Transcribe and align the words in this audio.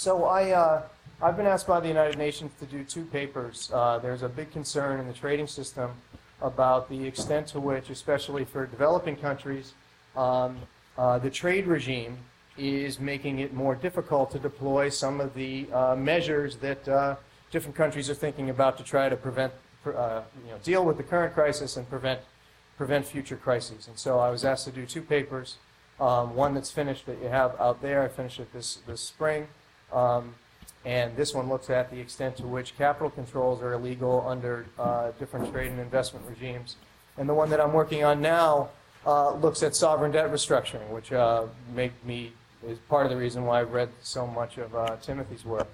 So 0.00 0.24
I, 0.24 0.52
uh, 0.52 0.82
I've 1.20 1.36
been 1.36 1.44
asked 1.44 1.66
by 1.66 1.78
the 1.78 1.88
United 1.88 2.16
Nations 2.16 2.52
to 2.58 2.64
do 2.64 2.84
two 2.84 3.04
papers. 3.04 3.70
Uh, 3.70 3.98
there's 3.98 4.22
a 4.22 4.30
big 4.30 4.50
concern 4.50 4.98
in 4.98 5.06
the 5.06 5.12
trading 5.12 5.46
system 5.46 5.90
about 6.40 6.88
the 6.88 7.06
extent 7.06 7.48
to 7.48 7.60
which, 7.60 7.90
especially 7.90 8.46
for 8.46 8.64
developing 8.64 9.14
countries, 9.14 9.74
um, 10.16 10.56
uh, 10.96 11.18
the 11.18 11.28
trade 11.28 11.66
regime 11.66 12.16
is 12.56 12.98
making 12.98 13.40
it 13.40 13.52
more 13.52 13.74
difficult 13.74 14.30
to 14.30 14.38
deploy 14.38 14.88
some 14.88 15.20
of 15.20 15.34
the 15.34 15.70
uh, 15.70 15.94
measures 15.94 16.56
that 16.56 16.88
uh, 16.88 17.16
different 17.50 17.76
countries 17.76 18.08
are 18.08 18.14
thinking 18.14 18.48
about 18.48 18.78
to 18.78 18.82
try 18.82 19.10
to 19.10 19.16
prevent, 19.16 19.52
uh, 19.84 20.22
you 20.46 20.50
know, 20.50 20.58
deal 20.62 20.82
with 20.82 20.96
the 20.96 21.02
current 21.02 21.34
crisis 21.34 21.76
and 21.76 21.86
prevent, 21.90 22.20
prevent 22.78 23.04
future 23.04 23.36
crises. 23.36 23.86
And 23.86 23.98
so 23.98 24.18
I 24.18 24.30
was 24.30 24.46
asked 24.46 24.64
to 24.64 24.72
do 24.72 24.86
two 24.86 25.02
papers. 25.02 25.58
Um, 26.00 26.34
one 26.34 26.54
that's 26.54 26.70
finished 26.70 27.04
that 27.04 27.20
you 27.22 27.28
have 27.28 27.54
out 27.60 27.82
there. 27.82 28.02
I 28.02 28.08
finished 28.08 28.40
it 28.40 28.50
this, 28.54 28.78
this 28.86 29.02
spring. 29.02 29.48
Um, 29.92 30.34
and 30.84 31.14
this 31.14 31.34
one 31.34 31.48
looks 31.48 31.68
at 31.68 31.90
the 31.90 32.00
extent 32.00 32.36
to 32.38 32.46
which 32.46 32.76
capital 32.78 33.10
controls 33.10 33.60
are 33.60 33.74
illegal 33.74 34.24
under 34.26 34.66
uh, 34.78 35.10
different 35.18 35.52
trade 35.52 35.70
and 35.70 35.78
investment 35.78 36.24
regimes. 36.26 36.76
And 37.18 37.28
the 37.28 37.34
one 37.34 37.50
that 37.50 37.60
I'm 37.60 37.74
working 37.74 38.02
on 38.02 38.22
now 38.22 38.70
uh, 39.06 39.34
looks 39.34 39.62
at 39.62 39.76
sovereign 39.76 40.12
debt 40.12 40.30
restructuring, 40.30 40.88
which 40.88 41.12
uh, 41.12 41.46
me 41.74 42.32
is 42.66 42.78
part 42.88 43.06
of 43.06 43.10
the 43.10 43.16
reason 43.16 43.44
why 43.44 43.60
I've 43.60 43.72
read 43.72 43.90
so 44.02 44.26
much 44.26 44.58
of 44.58 44.74
uh, 44.74 44.96
Timothy's 45.02 45.44
work, 45.44 45.68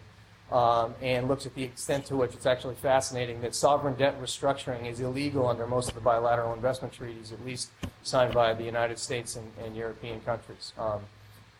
um, 0.51 0.95
and 1.03 1.29
looks 1.29 1.47
at 1.47 1.55
the 1.55 1.65
extent 1.65 2.07
to 2.07 2.17
which 2.17 2.35
it's 2.35 2.47
actually 2.47 2.77
fascinating 2.77 3.41
that 3.41 3.55
sovereign 3.55 3.95
debt 3.95 4.21
restructuring 4.21 4.87
is 4.91 5.01
illegal 5.01 5.47
under 5.47 5.67
most 5.67 5.89
of 5.89 5.95
the 5.95 6.01
bilateral 6.01 6.53
investment 6.53 6.95
treaties, 6.95 7.33
at 7.33 7.45
least 7.45 7.71
signed 8.03 8.33
by 8.33 8.55
the 8.55 8.63
United 8.65 8.99
States 8.99 9.37
and, 9.37 9.51
and 9.65 9.77
European 9.77 10.21
countries. 10.21 10.73
Um, 10.79 11.01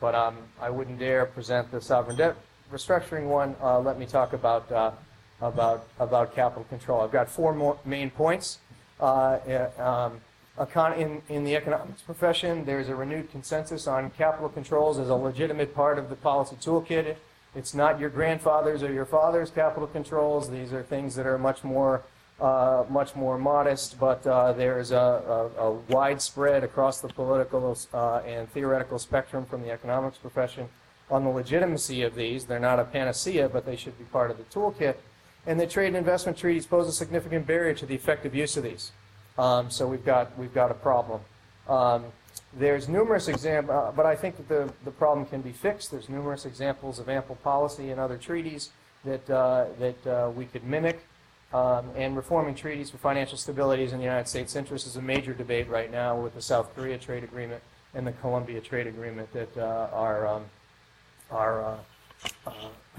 but 0.01 0.15
um, 0.15 0.37
I 0.61 0.71
wouldn't 0.71 0.99
dare 0.99 1.27
present 1.27 1.71
the 1.71 1.81
sovereign 1.81 2.17
debt 2.17 2.37
restructuring 2.73 3.27
one. 3.27 3.55
Uh, 3.63 3.79
let 3.81 3.99
me 3.99 4.07
talk 4.07 4.33
about 4.33 4.71
uh, 4.73 4.91
about 5.41 5.87
about 5.99 6.35
capital 6.35 6.65
control. 6.65 7.01
I've 7.01 7.13
got 7.13 7.29
four 7.29 7.55
more 7.55 7.79
main 7.85 8.11
points. 8.11 8.59
Uh, 8.99 9.39
um, 9.79 10.21
in, 10.97 11.21
in 11.29 11.45
the 11.45 11.55
economics 11.55 12.01
profession, 12.01 12.65
there's 12.65 12.89
a 12.89 12.95
renewed 12.95 13.31
consensus 13.31 13.87
on 13.87 14.11
capital 14.11 14.49
controls 14.49 14.99
as 14.99 15.11
a 15.11 15.15
legitimate 15.15 15.75
part 15.75 15.99
of 15.99 16.09
the 16.09 16.17
policy 16.17 16.57
toolkit. 16.57 17.17
It's 17.55 17.75
not 17.75 18.01
your 18.01 18.11
grandfather's 18.11 18.83
or 18.83 18.93
your 18.93 19.05
father's 19.05 19.51
capital 19.51 19.87
controls. 19.87 20.51
These 20.51 20.73
are 20.73 20.83
things 20.83 21.15
that 21.17 21.27
are 21.27 21.39
much 21.39 21.63
more, 21.63 22.03
uh, 22.41 22.85
much 22.91 23.17
more 23.17 23.39
modest, 23.39 23.99
but 23.99 24.27
uh, 24.27 24.53
there's 24.53 24.91
a, 24.91 24.97
a, 24.97 25.69
a, 25.69 25.73
widespread 25.89 26.63
across 26.65 27.01
the 27.01 27.09
political 27.09 27.77
uh, 27.95 28.17
and 28.27 28.51
theoretical 28.51 28.99
spectrum 28.99 29.47
from 29.47 29.63
the 29.63 29.71
economics 29.71 30.19
profession 30.19 30.69
on 31.11 31.25
the 31.25 31.31
legitimacy 31.31 32.03
of 32.03 32.15
these. 32.15 32.45
They're 32.45 32.59
not 32.59 32.79
a 32.79 32.85
panacea, 32.85 33.49
but 33.49 33.65
they 33.65 33.77
should 33.77 33.97
be 33.99 34.05
part 34.05 34.31
of 34.31 34.37
the 34.37 34.45
toolkit. 34.45 34.97
And 35.47 35.59
the 35.59 35.67
trade 35.67 35.89
and 35.89 35.97
investment 35.97 36.37
treaties 36.37 36.67
pose 36.67 36.89
a 36.89 36.93
significant 36.93 37.47
barrier 37.47 37.73
to 37.75 37.87
the 37.87 37.95
effective 37.95 38.35
use 38.35 38.57
of 38.57 38.65
these. 38.65 38.93
Um, 39.39 39.71
so 39.71 39.87
we've 39.87 40.05
got, 40.05 40.37
we've 40.37 40.53
got 40.53 40.71
a 40.71 40.75
problem. 40.75 41.21
Um, 41.69 42.05
there's 42.53 42.87
numerous 42.87 43.29
examples, 43.29 43.75
uh, 43.75 43.93
but 43.97 44.05
I 44.05 44.15
think 44.15 44.37
that 44.37 44.49
the, 44.49 44.71
the 44.85 44.91
problem 44.91 45.27
can 45.27 45.41
be 45.41 45.53
fixed. 45.53 45.91
There's 45.91 46.11
numerous 46.11 46.45
examples 46.45 46.99
of 46.99 47.09
ample 47.09 47.37
policy 47.37 47.91
in 47.91 47.99
other 47.99 48.19
treaties 48.19 48.71
that, 49.05 49.31
uh, 49.31 49.67
that 49.79 50.35
we 50.35 50.45
could 50.45 50.65
mimic. 50.65 51.01
Um, 51.57 51.87
and 51.97 52.15
reforming 52.15 52.55
treaties 52.55 52.91
for 52.91 52.99
financial 52.99 53.39
stability 53.39 53.85
in 53.85 53.97
the 53.97 54.05
United 54.05 54.29
States' 54.29 54.55
interest 54.57 54.87
is 54.87 54.97
a 54.97 55.01
major 55.01 55.33
debate 55.33 55.71
right 55.71 55.91
now 55.91 56.15
with 56.15 56.35
the 56.35 56.43
South 56.43 56.75
Korea 56.77 56.99
trade 56.99 57.25
agreement 57.25 57.63
and 57.95 58.07
the 58.07 58.13
Colombia 58.13 58.61
trade 58.61 58.87
agreement 58.87 59.33
that 59.33 59.57
uh, 59.57 59.89
are, 59.91 60.27
um, 60.27 60.45
are 61.31 61.65
uh, 61.65 61.77
uh, 62.47 62.53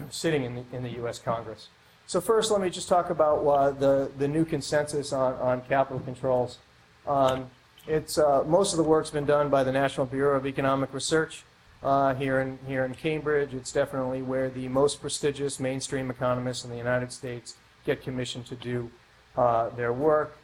sitting 0.10 0.44
in 0.44 0.56
the, 0.56 0.64
in 0.76 0.82
the 0.82 0.90
U.S. 1.02 1.20
Congress. 1.20 1.68
So 2.08 2.20
first, 2.20 2.50
let 2.50 2.60
me 2.60 2.72
just 2.72 2.90
talk 2.90 3.12
about 3.12 3.80
the, 3.80 4.10
the 4.18 4.28
new 4.28 4.44
consensus 4.44 5.14
on, 5.14 5.36
on 5.36 5.62
capital 5.62 6.00
controls. 6.00 6.58
Um, 7.06 7.52
it's, 7.86 8.18
uh, 8.18 8.44
most 8.48 8.74
of 8.74 8.78
the 8.78 8.84
work's 8.84 9.12
been 9.12 9.26
done 9.26 9.50
by 9.50 9.64
the 9.64 9.72
National 9.72 10.08
Bureau 10.08 10.36
of 10.36 10.48
Economic 10.48 10.96
Research 10.96 11.44
uh, 11.84 12.16
here, 12.16 12.42
in, 12.42 12.58
here 12.66 12.86
in 12.86 12.96
Cambridge. 12.96 13.54
It's 13.54 13.72
definitely 13.72 14.24
where 14.24 14.50
the 14.50 14.68
most 14.68 15.00
prestigious 15.00 15.60
mainstream 15.60 16.10
economists 16.10 16.64
in 16.64 16.72
the 16.72 16.78
United 16.78 17.12
States 17.12 17.54
get 17.88 18.04
commissioned 18.04 18.46
to 18.46 18.56
do 18.56 18.92
uh, 19.36 19.70
their 19.70 19.92
work. 19.92 20.38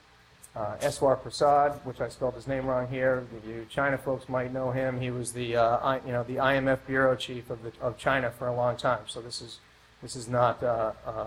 Uh, 0.56 0.76
Eswar 0.82 1.20
Prasad, 1.22 1.80
which 1.84 2.00
I 2.00 2.10
spelled 2.10 2.36
his 2.36 2.48
name 2.48 2.66
wrong 2.68 2.88
here. 2.88 3.26
You 3.46 3.66
China 3.70 3.98
folks 3.98 4.30
might 4.30 4.54
know 4.54 4.72
him. 4.72 5.02
He 5.02 5.12
was 5.12 5.34
the 5.34 5.56
uh, 5.58 5.78
I, 5.78 5.96
you 6.06 6.12
know 6.12 6.24
the 6.24 6.36
IMF 6.36 6.80
bureau 6.88 7.16
chief 7.16 7.50
of 7.50 7.64
the, 7.64 7.72
of 7.82 7.98
China 7.98 8.32
for 8.32 8.48
a 8.48 8.56
long 8.56 8.78
time. 8.78 9.04
So 9.08 9.20
this 9.20 9.42
is 9.42 9.60
this 10.02 10.16
is 10.16 10.28
not 10.28 10.64
uh, 10.64 10.94
uh 11.06 11.26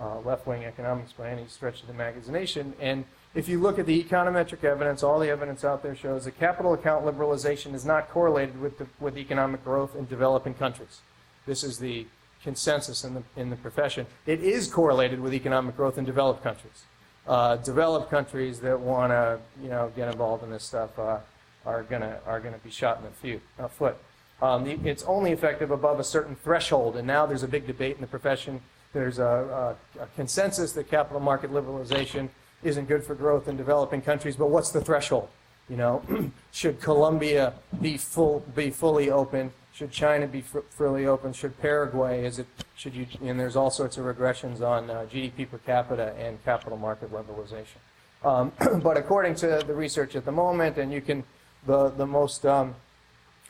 uh, 0.00 0.18
left-wing 0.20 0.64
economics 0.64 1.12
by 1.12 1.30
any 1.30 1.46
stretch 1.46 1.80
of 1.80 1.86
the 1.86 1.92
imagination. 1.92 2.72
And 2.80 3.04
if 3.34 3.48
you 3.48 3.60
look 3.60 3.78
at 3.78 3.86
the 3.86 4.02
econometric 4.02 4.64
evidence, 4.64 5.02
all 5.02 5.18
the 5.18 5.28
evidence 5.28 5.64
out 5.64 5.82
there 5.82 5.94
shows 5.94 6.24
that 6.24 6.38
capital 6.38 6.72
account 6.72 7.04
liberalization 7.04 7.74
is 7.74 7.84
not 7.84 8.08
correlated 8.08 8.60
with, 8.60 8.78
the, 8.78 8.86
with 9.00 9.16
economic 9.16 9.62
growth 9.62 9.94
in 9.94 10.06
developing 10.06 10.54
countries. 10.54 11.00
This 11.46 11.62
is 11.62 11.78
the 11.78 12.06
consensus 12.42 13.04
in 13.04 13.14
the, 13.14 13.22
in 13.36 13.50
the 13.50 13.56
profession. 13.56 14.06
It 14.26 14.42
is 14.42 14.68
correlated 14.68 15.20
with 15.20 15.34
economic 15.34 15.76
growth 15.76 15.98
in 15.98 16.04
developed 16.04 16.42
countries. 16.42 16.84
Uh, 17.26 17.56
developed 17.56 18.10
countries 18.10 18.60
that 18.60 18.78
want 18.78 19.12
to, 19.12 19.38
you 19.62 19.68
know, 19.68 19.92
get 19.94 20.08
involved 20.08 20.42
in 20.42 20.50
this 20.50 20.64
stuff 20.64 20.98
uh, 20.98 21.18
are 21.64 21.84
gonna 21.84 22.18
are 22.26 22.40
gonna 22.40 22.58
be 22.58 22.70
shot 22.70 22.98
in 22.98 23.04
the 23.04 23.10
few, 23.10 23.40
uh, 23.60 23.68
foot. 23.68 23.96
Um, 24.40 24.64
the, 24.64 24.72
it's 24.84 25.04
only 25.04 25.30
effective 25.30 25.70
above 25.70 26.00
a 26.00 26.04
certain 26.04 26.34
threshold, 26.34 26.96
and 26.96 27.06
now 27.06 27.24
there's 27.26 27.44
a 27.44 27.48
big 27.48 27.66
debate 27.68 27.94
in 27.94 28.00
the 28.00 28.08
profession 28.08 28.60
there's 28.92 29.18
a, 29.18 29.76
a, 29.98 30.02
a 30.02 30.06
consensus 30.16 30.72
that 30.72 30.88
capital 30.88 31.20
market 31.20 31.50
liberalization 31.50 32.28
isn't 32.62 32.86
good 32.86 33.02
for 33.02 33.14
growth 33.14 33.48
in 33.48 33.56
developing 33.56 34.02
countries, 34.02 34.36
but 34.36 34.50
what's 34.50 34.70
the 34.70 34.80
threshold? 34.80 35.28
You 35.68 35.76
know, 35.76 36.30
should 36.52 36.80
Colombia 36.80 37.54
be 37.80 37.96
full, 37.96 38.44
be 38.54 38.70
fully 38.70 39.10
open? 39.10 39.52
Should 39.74 39.90
China 39.90 40.26
be 40.26 40.42
freely 40.42 41.06
open? 41.06 41.32
Should 41.32 41.58
Paraguay? 41.60 42.24
Is 42.24 42.38
it? 42.38 42.46
Should 42.76 42.94
you? 42.94 43.06
And 43.22 43.40
there's 43.40 43.56
all 43.56 43.70
sorts 43.70 43.96
of 43.96 44.04
regressions 44.04 44.60
on 44.60 44.90
uh, 44.90 45.06
GDP 45.10 45.50
per 45.50 45.58
capita 45.58 46.14
and 46.18 46.42
capital 46.44 46.76
market 46.76 47.10
liberalization. 47.10 47.80
Um, 48.22 48.52
but 48.82 48.96
according 48.96 49.34
to 49.36 49.62
the 49.66 49.74
research 49.74 50.14
at 50.14 50.24
the 50.24 50.32
moment, 50.32 50.76
and 50.76 50.92
you 50.92 51.00
can, 51.00 51.24
the 51.66 51.88
the 51.90 52.06
most 52.06 52.44
um, 52.44 52.74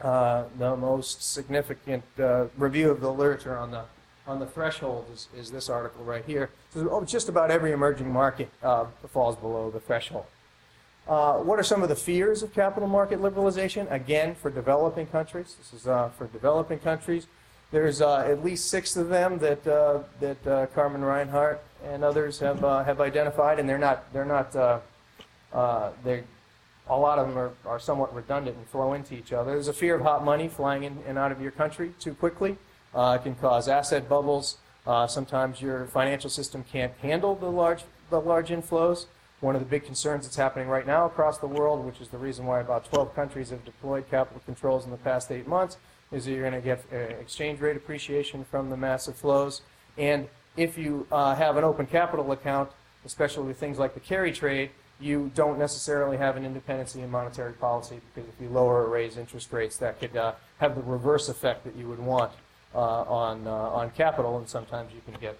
uh, 0.01 0.45
the 0.59 0.77
most 0.77 1.33
significant 1.33 2.05
uh, 2.19 2.47
review 2.57 2.91
of 2.91 3.01
the 3.01 3.13
literature 3.13 3.57
on 3.57 3.73
the 3.73 3.85
on 4.27 4.39
the 4.39 4.47
threshold 4.47 5.07
is, 5.13 5.29
is 5.37 5.51
this 5.51 5.69
article 5.69 6.05
right 6.05 6.25
here. 6.25 6.51
So 6.73 6.89
oh, 6.91 7.05
just 7.05 7.29
about 7.29 7.51
every 7.51 7.73
emerging 7.73 8.11
market 8.13 8.49
uh, 8.63 8.87
falls 9.09 9.37
below 9.37 9.71
the 9.71 9.81
threshold. 9.81 10.27
Uh, 11.09 11.39
what 11.39 11.59
are 11.59 11.65
some 11.65 11.83
of 11.83 11.89
the 11.89 11.97
fears 11.97 12.43
of 12.43 12.53
capital 12.55 12.89
market 12.89 13.21
liberalization? 13.21 13.91
Again, 13.91 14.35
for 14.35 14.51
developing 14.51 15.07
countries. 15.07 15.57
This 15.59 15.81
is 15.81 15.87
uh, 15.87 16.11
for 16.11 16.27
developing 16.29 16.79
countries. 16.79 17.27
There's 17.73 18.01
uh, 18.01 18.19
at 18.19 18.45
least 18.45 18.69
six 18.69 18.97
of 18.97 19.09
them 19.09 19.39
that 19.39 19.67
uh, 19.67 20.03
that 20.21 20.47
uh, 20.47 20.67
Carmen 20.67 21.03
Reinhart 21.03 21.63
and 21.85 22.05
others 22.05 22.39
have 22.39 22.61
have 22.61 23.01
identified, 23.01 23.59
and 23.59 23.69
they're 23.69 23.79
not 23.79 24.13
they're 24.13 24.25
not 24.25 24.53
they 26.05 26.23
a 26.89 26.97
lot 26.97 27.19
of 27.19 27.29
them 27.29 27.39
are, 27.39 27.53
are 27.67 27.79
somewhat 27.79 28.15
redundant 28.15 28.57
and 28.57 28.67
flow 28.69 28.93
into 28.93 29.15
each 29.15 29.33
other. 29.33 29.53
There's 29.53 29.69
a 29.69 29.73
fear 29.73 29.95
of 29.95 30.03
hot 30.03 30.25
money 30.25 30.49
flying 30.49 30.83
in 30.85 30.99
and 31.07 31.17
out 31.17 31.33
of 31.33 31.41
your 31.41 31.53
country 31.53 31.93
too 32.01 32.15
quickly. 32.15 32.57
Uh, 32.95 33.19
it 33.19 33.25
can 33.25 33.35
cause 33.37 33.69
asset 33.69 34.09
bubbles. 34.09 34.59
Uh, 34.87 35.07
sometimes 35.07 35.63
your 35.63 35.87
financial 35.87 36.29
system 36.29 36.65
can't 36.65 36.93
handle 37.01 37.35
the 37.35 37.51
large, 37.51 37.85
the 38.11 38.21
large 38.21 38.49
inflows. 38.49 39.07
One 39.43 39.57
of 39.57 39.61
the 39.61 39.67
big 39.67 39.85
concerns 39.85 40.25
that's 40.25 40.37
happening 40.37 40.69
right 40.69 40.87
now 40.87 41.05
across 41.05 41.39
the 41.39 41.49
world, 41.49 41.85
which 41.85 42.01
is 42.01 42.07
the 42.07 42.17
reason 42.17 42.47
why 42.47 42.61
about 42.61 42.85
12 42.85 43.13
countries 43.13 43.51
have 43.51 43.65
deployed 43.65 44.09
capital 44.09 44.41
controls 44.47 44.85
in 44.85 44.93
the 44.93 44.97
past 44.99 45.33
eight 45.33 45.49
months, 45.49 45.79
is 46.13 46.25
that 46.25 46.31
you're 46.31 46.49
going 46.49 46.53
to 46.53 46.65
get 46.65 46.85
uh, 46.93 46.97
exchange 46.97 47.59
rate 47.59 47.77
appreciation 47.77 48.45
from 48.45 48.71
the 48.71 48.77
massive 48.77 49.17
flows. 49.17 49.63
And 49.99 50.29
if 50.57 50.79
you 50.79 51.09
uh, 51.11 51.35
have 51.35 51.57
an 51.57 51.65
open 51.65 51.87
capital 51.87 52.31
account, 52.31 52.71
especially 53.05 53.49
with 53.49 53.59
things 53.59 53.81
like 53.81 53.95
the 53.95 54.01
carry 54.01 54.31
trade, 54.31 54.71
you 55.01 55.33
don't 55.35 55.59
necessarily 55.59 56.17
have 56.19 56.37
an 56.37 56.45
independency 56.45 57.01
in 57.01 57.11
monetary 57.11 57.55
policy 57.55 58.01
because 58.15 58.29
if 58.29 58.41
you 58.41 58.49
lower 58.49 58.85
or 58.85 58.91
raise 58.91 59.17
interest 59.17 59.53
rates, 59.53 59.77
that 59.79 59.99
could 59.99 60.17
uh, 60.17 60.35
have 60.59 60.77
the 60.77 60.83
reverse 60.83 61.29
effect 61.29 61.65
that 61.65 61.75
you 61.75 61.89
would 61.89 61.99
want 61.99 62.31
uh, 62.77 62.79
on, 62.79 63.49
uh, 63.49 63.51
on 63.51 63.91
capital, 63.91 64.39
and 64.39 64.49
sometimes 64.49 64.95
you 64.95 65.01
can 65.05 65.21
get 65.21 65.37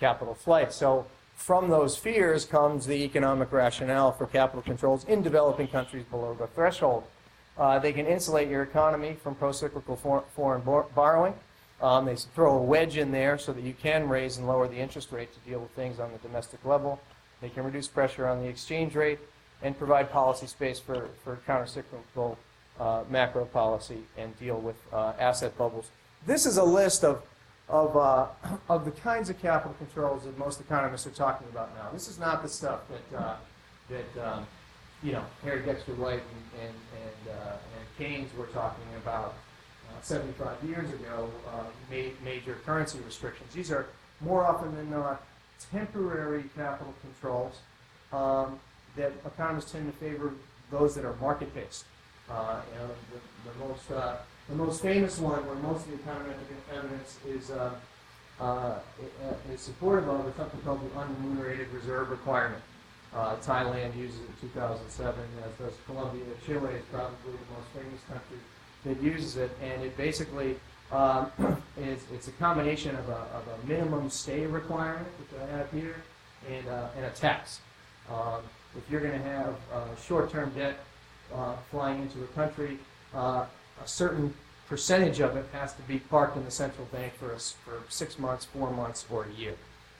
capital 0.00 0.34
flight. 0.34 0.72
So 0.72 1.06
from 1.34 1.68
those 1.68 1.96
fears 1.96 2.44
comes 2.44 2.86
the 2.86 3.04
economic 3.04 3.52
rationale 3.52 4.12
for 4.12 4.26
capital 4.26 4.62
controls 4.62 5.04
in 5.04 5.22
developing 5.22 5.68
countries 5.68 6.04
below 6.10 6.34
the 6.34 6.46
threshold. 6.48 7.04
Uh, 7.56 7.78
they 7.78 7.92
can 7.92 8.06
insulate 8.06 8.48
your 8.48 8.62
economy 8.62 9.16
from 9.22 9.34
procyclical 9.34 9.98
for 9.98 10.24
foreign 10.34 10.62
borrowing. 10.94 11.34
Um, 11.80 12.06
they 12.06 12.16
throw 12.16 12.56
a 12.56 12.62
wedge 12.62 12.96
in 12.96 13.12
there 13.12 13.36
so 13.38 13.52
that 13.52 13.62
you 13.62 13.74
can 13.74 14.08
raise 14.08 14.38
and 14.38 14.46
lower 14.46 14.66
the 14.66 14.76
interest 14.76 15.12
rate 15.12 15.32
to 15.34 15.40
deal 15.40 15.60
with 15.60 15.70
things 15.72 16.00
on 16.00 16.10
the 16.12 16.18
domestic 16.18 16.64
level. 16.64 17.00
They 17.40 17.48
can 17.48 17.64
reduce 17.64 17.88
pressure 17.88 18.26
on 18.26 18.40
the 18.40 18.48
exchange 18.48 18.94
rate 18.94 19.18
and 19.62 19.76
provide 19.76 20.10
policy 20.10 20.46
space 20.46 20.78
for, 20.78 21.08
for 21.22 21.38
countercyclical 21.46 22.36
uh, 22.80 23.04
macro 23.08 23.44
policy 23.44 23.98
and 24.16 24.36
deal 24.38 24.58
with 24.58 24.76
uh, 24.92 25.12
asset 25.18 25.56
bubbles 25.56 25.90
this 26.26 26.46
is 26.46 26.56
a 26.56 26.64
list 26.64 27.04
of 27.04 27.22
of, 27.68 27.96
uh, 27.96 28.26
of 28.68 28.84
the 28.84 28.90
kinds 28.90 29.30
of 29.30 29.40
capital 29.40 29.74
controls 29.78 30.24
that 30.24 30.38
most 30.38 30.60
economists 30.60 31.06
are 31.06 31.10
talking 31.10 31.46
about 31.50 31.74
now. 31.76 31.88
This 31.92 32.08
is 32.08 32.18
not 32.18 32.42
the 32.42 32.48
stuff 32.48 32.80
that, 32.88 33.18
uh, 33.18 33.36
that 33.90 34.26
um, 34.26 34.46
you 35.02 35.12
know, 35.12 35.24
Harry 35.42 35.62
Dexter 35.62 35.94
White 35.94 36.22
and, 36.22 36.62
and, 36.62 36.74
and, 37.02 37.36
uh, 37.36 37.52
and 37.52 37.86
Keynes 37.98 38.34
were 38.36 38.46
talking 38.46 38.84
about 38.96 39.34
uh, 39.88 40.00
75 40.02 40.62
years 40.64 40.90
ago, 40.90 41.30
uh, 41.48 41.64
ma- 41.90 42.14
major 42.24 42.56
currency 42.64 42.98
restrictions. 43.04 43.52
These 43.52 43.70
are 43.70 43.86
more 44.20 44.44
often 44.44 44.74
than 44.74 44.90
not 44.90 45.22
temporary 45.70 46.44
capital 46.56 46.94
controls 47.02 47.58
um, 48.12 48.58
that 48.96 49.12
economists 49.26 49.72
tend 49.72 49.90
to 49.92 49.98
favor 49.98 50.32
those 50.70 50.94
that 50.94 51.04
are 51.04 51.14
market-based. 51.16 51.84
Uh, 52.30 52.60
you 52.72 52.78
know, 52.78 52.88
the, 53.12 53.50
the 53.50 53.68
most 53.68 53.90
the 54.48 54.54
most 54.54 54.82
famous 54.82 55.18
one, 55.18 55.44
where 55.46 55.56
most 55.56 55.86
of 55.86 55.92
the 55.92 55.98
econometric 55.98 56.76
evidence 56.76 57.18
is 57.26 57.50
uh, 57.50 57.74
uh, 58.40 58.78
is 59.52 59.60
supportive 59.60 60.08
of, 60.08 60.26
is 60.26 60.34
something 60.34 60.60
called 60.62 60.80
the 60.82 60.98
unremunerated 60.98 61.72
reserve 61.72 62.10
requirement. 62.10 62.62
Uh, 63.14 63.36
Thailand 63.36 63.96
uses 63.96 64.18
it 64.20 64.26
in 64.42 64.48
2007, 64.48 65.24
as 65.44 65.52
does 65.58 65.78
Colombia. 65.86 66.24
Chile 66.44 66.74
is 66.74 66.82
probably 66.90 67.16
the 67.24 67.54
most 67.54 67.68
famous 67.72 68.00
country 68.08 68.38
that 68.84 69.00
uses 69.00 69.36
it, 69.36 69.56
and 69.62 69.82
it 69.82 69.96
basically 69.96 70.56
um, 70.90 71.30
is 71.78 72.02
it's 72.12 72.28
a 72.28 72.32
combination 72.32 72.96
of 72.96 73.08
a, 73.08 73.12
of 73.12 73.44
a 73.48 73.66
minimum 73.66 74.10
stay 74.10 74.46
requirement, 74.46 75.06
which 75.20 75.40
I 75.40 75.46
have 75.56 75.70
here, 75.70 75.96
and, 76.50 76.66
uh, 76.66 76.88
and 76.96 77.06
a 77.06 77.10
tax. 77.10 77.60
Um, 78.10 78.42
if 78.76 78.90
you're 78.90 79.00
going 79.00 79.18
to 79.18 79.28
have 79.28 79.56
uh, 79.72 79.96
short-term 80.04 80.50
debt 80.50 80.80
uh, 81.32 81.54
flying 81.70 82.02
into 82.02 82.22
a 82.24 82.26
country, 82.28 82.78
uh, 83.14 83.46
a 83.82 83.88
certain 83.88 84.34
percentage 84.68 85.20
of 85.20 85.36
it 85.36 85.46
has 85.52 85.74
to 85.74 85.82
be 85.82 85.98
parked 85.98 86.36
in 86.36 86.44
the 86.44 86.50
central 86.50 86.86
bank 86.86 87.12
for, 87.14 87.32
a, 87.32 87.38
for 87.38 87.82
six 87.88 88.18
months, 88.18 88.44
four 88.44 88.70
months, 88.70 89.04
or 89.10 89.24
a 89.24 89.32
year. 89.32 89.54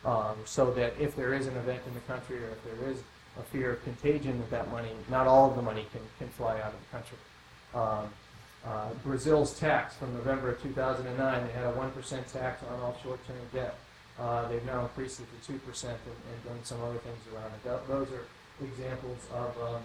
Um, 0.05 0.37
so 0.45 0.71
that 0.73 0.95
if 1.01 1.17
there 1.17 1.33
is 1.33 1.47
an 1.47 1.57
event 1.57 1.83
in 1.87 1.95
the 1.95 2.01
country 2.01 2.39
or 2.39 2.51
if 2.51 2.65
there 2.65 2.91
is 2.91 2.99
a 3.39 3.43
fear 3.43 3.73
of 3.73 3.85
contagion 3.85 4.39
with 4.39 4.51
that 4.51 4.71
money, 4.71 4.91
not 5.11 5.27
all 5.27 5.51
of 5.51 5.57
the 5.57 5.63
money 5.63 5.87
can, 5.93 6.03
can 6.19 6.29
fly 6.29 6.61
out 6.61 6.73
of 6.73 6.79
the 6.81 6.97
country. 6.97 7.19
Um, 7.75 8.11
uh, 8.67 8.89
Brazil's 9.03 9.59
tax 9.59 9.95
from 9.97 10.15
November 10.15 10.51
of 10.51 10.63
2009, 10.63 11.47
they 11.47 11.53
had 11.53 11.65
a 11.65 11.73
1% 11.73 12.33
tax 12.33 12.63
on 12.65 12.81
all 12.81 12.97
short-term 13.03 13.37
debt. 13.53 13.77
Uh, 14.19 14.49
they've 14.49 14.65
now 14.65 14.83
increased 14.83 15.21
it 15.21 15.27
to 15.47 15.53
2% 15.53 15.85
and, 15.85 15.91
and 15.91 16.45
done 16.45 16.59
some 16.63 16.81
other 16.83 16.99
things 16.99 17.19
around 17.35 17.51
it. 17.53 17.89
Those 17.89 18.09
are 18.13 18.25
examples 18.65 19.19
of, 19.33 19.57
um, 19.59 19.75
of 19.75 19.83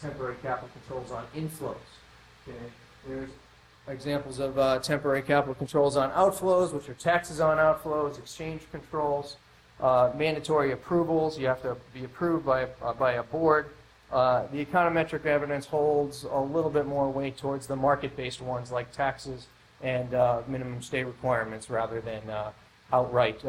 temporary 0.00 0.36
capital 0.42 0.68
controls 0.72 1.10
on 1.10 1.24
inflows. 1.34 1.76
Okay? 2.46 2.56
There's 3.06 3.30
examples 3.88 4.38
of 4.38 4.58
uh, 4.58 4.78
temporary 4.80 5.22
capital 5.22 5.54
controls 5.54 5.96
on 5.96 6.10
outflows, 6.12 6.72
which 6.72 6.88
are 6.88 6.94
taxes 6.94 7.40
on 7.40 7.58
outflows, 7.58 8.18
exchange 8.18 8.62
controls, 8.70 9.36
uh, 9.80 10.10
mandatory 10.16 10.72
approvals. 10.72 11.38
You 11.38 11.46
have 11.46 11.62
to 11.62 11.76
be 11.94 12.04
approved 12.04 12.44
by, 12.44 12.68
uh, 12.82 12.92
by 12.92 13.12
a 13.12 13.22
board. 13.22 13.70
Uh, 14.10 14.46
the 14.52 14.64
econometric 14.64 15.26
evidence 15.26 15.66
holds 15.66 16.24
a 16.24 16.40
little 16.40 16.70
bit 16.70 16.86
more 16.86 17.10
weight 17.10 17.36
towards 17.36 17.66
the 17.66 17.76
market-based 17.76 18.40
ones 18.40 18.72
like 18.72 18.90
taxes 18.92 19.46
and 19.82 20.14
uh, 20.14 20.40
minimum 20.48 20.82
stay 20.82 21.04
requirements 21.04 21.70
rather 21.70 22.00
than 22.00 22.28
uh, 22.28 22.50
outright 22.92 23.40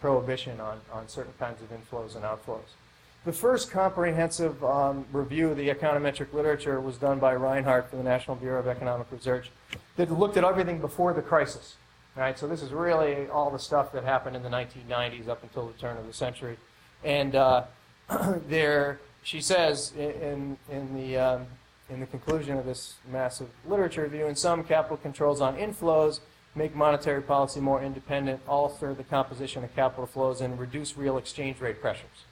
prohibition 0.00 0.60
on, 0.60 0.80
on 0.92 1.08
certain 1.08 1.32
kinds 1.38 1.62
of 1.62 1.70
inflows 1.70 2.16
and 2.16 2.24
outflows. 2.24 2.74
The 3.22 3.32
first 3.32 3.70
comprehensive 3.70 4.64
um, 4.64 5.04
review 5.12 5.50
of 5.50 5.58
the 5.58 5.68
econometric 5.68 6.32
literature 6.32 6.80
was 6.80 6.96
done 6.96 7.18
by 7.18 7.34
Reinhart 7.34 7.90
for 7.90 7.96
the 7.96 8.02
National 8.02 8.34
Bureau 8.34 8.60
of 8.60 8.66
Economic 8.66 9.08
Research 9.12 9.50
that 9.96 10.10
looked 10.10 10.38
at 10.38 10.44
everything 10.44 10.78
before 10.78 11.12
the 11.12 11.20
crisis. 11.20 11.76
Right, 12.16 12.38
so 12.38 12.48
this 12.48 12.62
is 12.62 12.72
really 12.72 13.28
all 13.28 13.50
the 13.50 13.58
stuff 13.58 13.92
that 13.92 14.04
happened 14.04 14.36
in 14.36 14.42
the 14.42 14.48
1990s 14.48 15.28
up 15.28 15.42
until 15.42 15.66
the 15.66 15.74
turn 15.74 15.98
of 15.98 16.06
the 16.06 16.12
century. 16.14 16.56
And 17.04 17.34
uh, 17.34 17.64
there, 18.48 19.00
she 19.22 19.42
says 19.42 19.92
in, 19.96 20.56
in, 20.70 20.94
the, 20.94 21.18
um, 21.18 21.46
in 21.90 22.00
the 22.00 22.06
conclusion 22.06 22.56
of 22.56 22.64
this 22.64 22.94
massive 23.12 23.48
literature 23.66 24.02
review, 24.02 24.26
in 24.26 24.34
some 24.34 24.64
capital 24.64 24.96
controls 24.96 25.40
on 25.42 25.56
inflows 25.56 26.20
make 26.54 26.74
monetary 26.74 27.22
policy 27.22 27.60
more 27.60 27.82
independent, 27.82 28.40
alter 28.48 28.92
the 28.94 29.04
composition 29.04 29.62
of 29.62 29.74
capital 29.76 30.06
flows, 30.06 30.40
and 30.40 30.58
reduce 30.58 30.96
real 30.96 31.16
exchange 31.16 31.60
rate 31.60 31.80
pressures. 31.80 32.24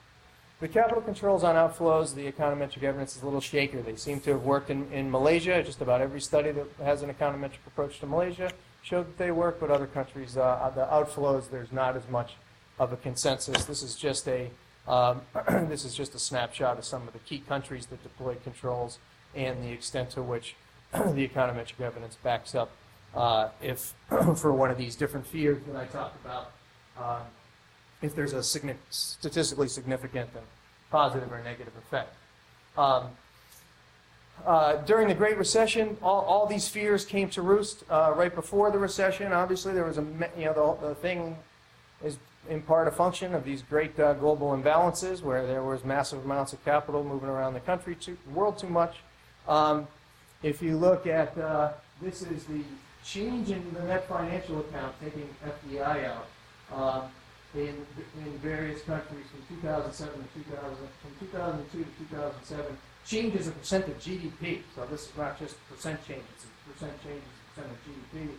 The 0.59 0.67
capital 0.67 1.01
controls 1.01 1.45
on 1.45 1.55
outflows, 1.55 2.13
the 2.13 2.29
econometric 2.29 2.83
evidence 2.83 3.15
is 3.15 3.21
a 3.21 3.25
little 3.25 3.39
shaker. 3.39 3.81
They 3.81 3.95
seem 3.95 4.19
to 4.21 4.31
have 4.31 4.43
worked 4.43 4.69
in, 4.69 4.91
in 4.91 5.09
Malaysia. 5.09 5.63
Just 5.63 5.79
about 5.79 6.01
every 6.01 6.19
study 6.19 6.51
that 6.51 6.67
has 6.83 7.01
an 7.01 7.13
econometric 7.13 7.65
approach 7.65 7.99
to 8.01 8.05
Malaysia 8.05 8.51
showed 8.81 9.07
that 9.07 9.17
they 9.17 9.31
work, 9.31 9.61
but 9.61 9.71
other 9.71 9.87
countries, 9.87 10.35
uh, 10.35 10.69
the 10.75 10.85
outflows, 10.85 11.49
there's 11.49 11.71
not 11.71 11.95
as 11.95 12.07
much 12.09 12.33
of 12.77 12.91
a 12.91 12.97
consensus. 12.97 13.63
This 13.63 13.81
is 13.81 13.95
just 13.95 14.27
a 14.27 14.51
um, 14.87 15.21
this 15.69 15.85
is 15.85 15.95
just 15.95 16.15
a 16.15 16.19
snapshot 16.19 16.77
of 16.77 16.83
some 16.83 17.07
of 17.07 17.13
the 17.13 17.19
key 17.19 17.39
countries 17.39 17.85
that 17.87 18.01
deployed 18.01 18.43
controls 18.43 18.97
and 19.35 19.63
the 19.63 19.71
extent 19.71 20.09
to 20.11 20.23
which 20.23 20.55
the 20.91 21.27
econometric 21.27 21.79
evidence 21.79 22.17
backs 22.21 22.55
up 22.55 22.71
uh, 23.15 23.49
if 23.61 23.93
for 24.35 24.51
one 24.51 24.71
of 24.71 24.77
these 24.77 24.95
different 24.95 25.25
fears 25.25 25.61
that 25.67 25.75
I 25.75 25.85
talked 25.85 26.19
about. 26.25 26.51
Uh, 26.97 27.19
if 28.01 28.15
there's 28.15 28.33
a 28.33 28.43
statistically 28.43 29.67
significant 29.67 30.29
and 30.35 30.45
positive 30.89 31.31
or 31.31 31.41
negative 31.43 31.73
effect. 31.77 32.15
Um, 32.77 33.09
uh, 34.45 34.77
during 34.77 35.07
the 35.07 35.13
Great 35.13 35.37
Recession, 35.37 35.97
all, 36.01 36.21
all 36.21 36.45
these 36.45 36.67
fears 36.67 37.05
came 37.05 37.29
to 37.31 37.41
roost 37.41 37.83
uh, 37.89 38.13
right 38.15 38.33
before 38.33 38.71
the 38.71 38.79
recession. 38.79 39.33
Obviously, 39.33 39.73
there 39.73 39.83
was 39.83 39.97
a 39.97 40.05
you 40.37 40.45
know 40.45 40.77
the, 40.81 40.87
the 40.87 40.95
thing 40.95 41.35
is 42.03 42.17
in 42.49 42.61
part 42.61 42.87
a 42.87 42.91
function 42.91 43.35
of 43.35 43.43
these 43.43 43.61
great 43.61 43.99
uh, 43.99 44.13
global 44.13 44.51
imbalances 44.57 45.21
where 45.21 45.45
there 45.45 45.61
was 45.61 45.83
massive 45.83 46.23
amounts 46.23 46.53
of 46.53 46.63
capital 46.63 47.03
moving 47.03 47.27
around 47.27 47.53
the 47.53 47.59
country, 47.59 47.95
too, 47.95 48.17
world 48.33 48.57
too 48.57 48.69
much. 48.69 48.97
Um, 49.47 49.87
if 50.41 50.61
you 50.61 50.77
look 50.77 51.05
at 51.05 51.37
uh, 51.37 51.73
this 52.01 52.21
is 52.21 52.45
the 52.45 52.61
change 53.03 53.49
in 53.49 53.73
the 53.73 53.81
net 53.83 54.07
financial 54.07 54.59
account 54.61 54.95
taking 55.03 55.27
FDI 55.45 56.05
out. 56.05 57.09
In, 57.55 57.73
in 58.25 58.37
various 58.43 58.83
countries 58.83 59.25
from 59.31 59.57
2007 59.57 60.13
to 60.13 60.49
2000, 60.51 60.77
from 61.01 61.27
2002 61.27 61.77
to 61.79 61.89
2007, 62.13 62.77
change 63.07 63.35
as 63.35 63.47
a 63.47 63.51
percent 63.51 63.87
of 63.87 63.97
GDP. 63.97 64.61
So 64.75 64.85
this 64.85 65.09
is 65.09 65.17
not 65.17 65.39
just 65.39 65.55
percent 65.67 65.99
change, 66.07 66.21
it's 66.35 66.45
a 66.45 66.71
percent 66.71 66.93
change 67.03 67.23
a 67.25 67.49
percent 67.49 67.73
of 67.73 67.79
GDP. 67.89 68.29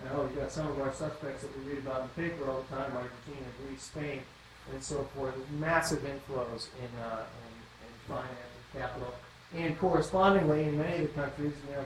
And 0.00 0.08
oh, 0.14 0.22
we've 0.22 0.36
got 0.36 0.52
some 0.52 0.68
of 0.68 0.80
our 0.80 0.92
suspects 0.94 1.42
that 1.42 1.50
we 1.58 1.72
read 1.72 1.78
about 1.78 2.02
in 2.02 2.08
the 2.14 2.28
paper 2.30 2.48
all 2.48 2.62
the 2.62 2.76
time, 2.76 2.92
Argentina, 2.94 3.46
Greece, 3.66 3.82
Spain, 3.82 4.20
and 4.72 4.82
so 4.82 5.02
forth. 5.16 5.34
Massive 5.58 6.00
inflows 6.00 6.68
in, 6.78 7.00
uh, 7.02 7.26
in, 7.26 7.86
in 7.86 7.92
finance 8.06 8.30
and 8.72 8.82
capital. 8.82 9.14
And 9.54 9.78
correspondingly, 9.78 10.64
in 10.64 10.78
many 10.78 11.04
of 11.04 11.14
the 11.14 11.20
countries, 11.20 11.52
you 11.68 11.74
know, 11.74 11.84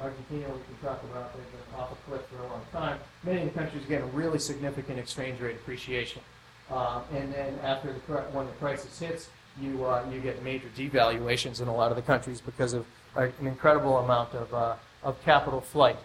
Argentina, 0.00 0.46
we 0.48 0.60
can 0.64 0.88
talk 0.88 1.02
about, 1.04 1.34
they've 1.34 1.52
been 1.52 1.80
off 1.80 1.92
a 1.92 2.10
cliff 2.10 2.22
for 2.26 2.42
a 2.42 2.48
long 2.48 2.62
time. 2.72 2.98
Many 3.24 3.42
of 3.42 3.52
the 3.52 3.58
countries 3.58 3.84
get 3.86 4.02
a 4.02 4.06
really 4.06 4.38
significant 4.38 4.98
exchange 4.98 5.40
rate 5.40 5.56
appreciation. 5.56 6.22
Uh, 6.70 7.00
and 7.14 7.32
then 7.32 7.58
after 7.62 7.92
the 7.92 7.98
when 8.32 8.46
the 8.46 8.52
crisis 8.52 8.98
hits, 8.98 9.28
you 9.60 9.84
uh, 9.84 10.04
you 10.12 10.20
get 10.20 10.42
major 10.42 10.68
devaluations 10.76 11.60
in 11.62 11.68
a 11.68 11.74
lot 11.74 11.90
of 11.90 11.96
the 11.96 12.02
countries 12.02 12.40
because 12.40 12.74
of 12.74 12.86
an 13.16 13.32
incredible 13.40 13.98
amount 13.98 14.34
of 14.34 14.52
uh, 14.52 14.74
of 15.02 15.20
capital 15.24 15.60
flight. 15.60 15.96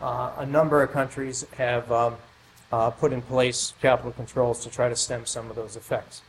Uh, 0.00 0.32
a 0.38 0.46
number 0.46 0.82
of 0.82 0.92
countries 0.92 1.46
have 1.56 1.90
um, 1.90 2.16
uh, 2.72 2.90
put 2.90 3.12
in 3.12 3.22
place 3.22 3.72
capital 3.80 4.12
controls 4.12 4.62
to 4.62 4.70
try 4.70 4.88
to 4.88 4.96
stem 4.96 5.24
some 5.26 5.48
of 5.50 5.56
those 5.56 5.76
effects. 5.76 6.22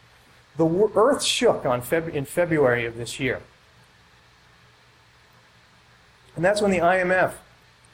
The 0.57 0.65
Earth 0.95 1.23
shook 1.23 1.65
on 1.65 1.81
Feb- 1.81 2.13
in 2.13 2.25
February 2.25 2.85
of 2.85 2.97
this 2.97 3.19
year. 3.19 3.41
And 6.35 6.45
that's 6.45 6.61
when 6.61 6.71
the 6.71 6.79
IMF, 6.79 7.33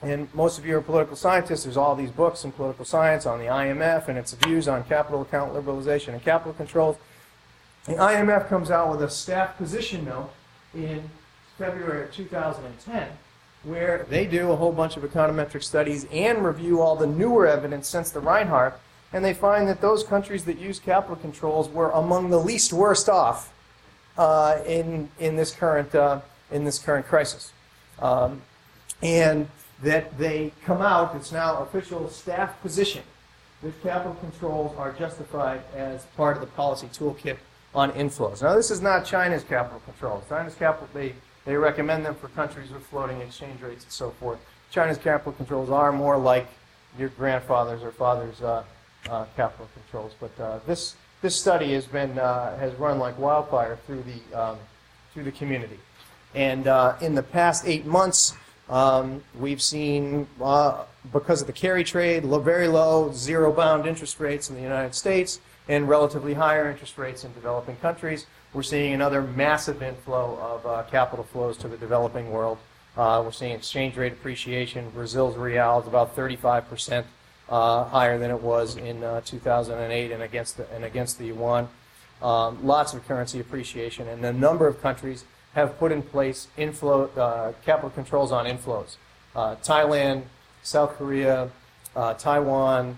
and 0.01 0.33
most 0.33 0.59
of 0.59 0.65
you 0.65 0.77
are 0.77 0.81
political 0.81 1.15
scientists, 1.15 1.63
there's 1.63 1.77
all 1.77 1.95
these 1.95 2.11
books 2.11 2.43
in 2.43 2.51
political 2.51 2.85
science 2.85 3.25
on 3.25 3.39
the 3.39 3.45
IMF 3.45 4.07
and 4.07 4.17
its 4.17 4.33
views 4.33 4.67
on 4.67 4.83
capital 4.83 5.21
account 5.21 5.53
liberalization 5.53 6.09
and 6.09 6.23
capital 6.23 6.53
controls. 6.53 6.97
The 7.85 7.93
IMF 7.93 8.47
comes 8.47 8.69
out 8.69 8.91
with 8.91 9.01
a 9.01 9.09
staff 9.09 9.57
position 9.57 10.05
note 10.05 10.31
in 10.75 11.09
February 11.57 12.03
of 12.03 12.13
2010 12.13 13.07
where 13.63 14.05
they 14.09 14.25
do 14.25 14.51
a 14.51 14.55
whole 14.55 14.71
bunch 14.71 14.97
of 14.97 15.03
econometric 15.03 15.63
studies 15.63 16.05
and 16.11 16.45
review 16.45 16.79
all 16.79 16.95
the 16.95 17.07
newer 17.07 17.47
evidence 17.47 17.87
since 17.87 18.11
the 18.11 18.19
Reinhart, 18.19 18.79
and 19.11 19.25
they 19.25 19.33
find 19.33 19.67
that 19.67 19.81
those 19.81 20.03
countries 20.03 20.45
that 20.45 20.57
use 20.57 20.79
capital 20.79 21.15
controls 21.15 21.67
were 21.67 21.89
among 21.91 22.29
the 22.29 22.37
least 22.37 22.71
worst 22.71 23.09
off 23.09 23.51
uh, 24.17 24.59
in, 24.65 25.09
in, 25.19 25.35
this 25.35 25.51
current, 25.51 25.93
uh, 25.95 26.21
in 26.51 26.63
this 26.63 26.77
current 26.77 27.05
crisis 27.07 27.51
um, 27.99 28.41
and 29.01 29.47
that 29.83 30.17
they 30.17 30.51
come 30.65 30.81
out, 30.81 31.15
it's 31.15 31.31
now 31.31 31.57
official 31.59 32.09
staff 32.09 32.59
position, 32.61 33.03
that 33.61 33.81
capital 33.83 34.15
controls 34.15 34.75
are 34.77 34.91
justified 34.93 35.61
as 35.75 36.05
part 36.15 36.37
of 36.37 36.41
the 36.41 36.47
policy 36.47 36.87
toolkit 36.87 37.37
on 37.75 37.91
inflows. 37.91 38.41
Now, 38.41 38.55
this 38.55 38.71
is 38.71 38.81
not 38.81 39.05
China's 39.05 39.43
capital 39.43 39.81
controls. 39.85 40.23
China's 40.29 40.55
capital, 40.55 40.87
they, 40.93 41.13
they 41.45 41.55
recommend 41.55 42.05
them 42.05 42.15
for 42.15 42.27
countries 42.29 42.71
with 42.71 42.85
floating 42.87 43.21
exchange 43.21 43.61
rates 43.61 43.83
and 43.83 43.93
so 43.93 44.11
forth. 44.11 44.39
China's 44.71 44.97
capital 44.97 45.33
controls 45.33 45.69
are 45.69 45.91
more 45.91 46.17
like 46.17 46.47
your 46.97 47.09
grandfather's 47.09 47.83
or 47.83 47.91
father's 47.91 48.41
uh, 48.41 48.63
uh, 49.09 49.25
capital 49.35 49.67
controls. 49.73 50.13
But 50.19 50.39
uh, 50.39 50.59
this 50.65 50.95
this 51.21 51.35
study 51.35 51.73
has 51.73 51.85
been 51.85 52.17
uh, 52.19 52.57
has 52.57 52.73
run 52.75 52.99
like 52.99 53.17
wildfire 53.17 53.77
through 53.85 54.03
the 54.03 54.39
um, 54.39 54.57
through 55.13 55.23
the 55.23 55.31
community, 55.31 55.79
and 56.33 56.67
uh, 56.67 56.95
in 57.01 57.15
the 57.15 57.23
past 57.23 57.65
eight 57.65 57.85
months, 57.85 58.33
um, 58.69 59.23
we've 59.39 59.61
seen 59.61 60.27
uh, 60.41 60.83
because 61.13 61.41
of 61.41 61.47
the 61.47 61.53
carry 61.53 61.83
trade, 61.83 62.23
very 62.23 62.67
low 62.67 63.11
zero 63.13 63.51
bound 63.51 63.85
interest 63.85 64.19
rates 64.19 64.49
in 64.49 64.55
the 64.55 64.61
United 64.61 64.93
States 64.93 65.39
and 65.69 65.87
relatively 65.87 66.33
higher 66.33 66.69
interest 66.69 66.97
rates 66.97 67.23
in 67.23 67.33
developing 67.33 67.75
countries. 67.77 68.25
We're 68.53 68.63
seeing 68.63 68.93
another 68.93 69.21
massive 69.21 69.83
inflow 69.83 70.37
of 70.41 70.65
uh, 70.65 70.83
capital 70.89 71.25
flows 71.25 71.57
to 71.57 71.67
the 71.67 71.77
developing 71.77 72.31
world. 72.31 72.57
Uh, 72.95 73.21
we're 73.23 73.31
seeing 73.31 73.51
exchange 73.51 73.95
rate 73.95 74.13
appreciation. 74.13 74.89
Brazil's 74.89 75.35
real 75.37 75.79
is 75.79 75.87
about 75.87 76.15
35 76.15 76.69
percent 76.69 77.05
uh, 77.49 77.83
higher 77.85 78.17
than 78.17 78.31
it 78.31 78.41
was 78.41 78.77
in 78.77 79.03
uh, 79.03 79.21
2008 79.21 80.11
and 80.11 80.23
against 80.23 80.57
the, 80.57 80.69
and 80.73 80.83
against 80.83 81.17
the 81.19 81.27
yuan. 81.27 81.69
Um, 82.21 82.65
lots 82.65 82.93
of 82.93 83.07
currency 83.07 83.39
appreciation, 83.39 84.07
and 84.07 84.25
a 84.25 84.33
number 84.33 84.67
of 84.67 84.81
countries 84.81 85.23
have 85.57 85.79
put 85.79 85.91
in 85.91 86.03
place 86.03 86.49
inflow 86.55 87.07
uh, 87.17 87.51
capital 87.65 87.89
controls 87.89 88.31
on 88.31 88.45
inflows. 88.45 88.97
Uh, 89.35 89.55
Thailand, 89.55 90.21
South 90.61 90.95
Korea, 90.97 91.49
uh, 91.95 92.13
Taiwan, 92.13 92.95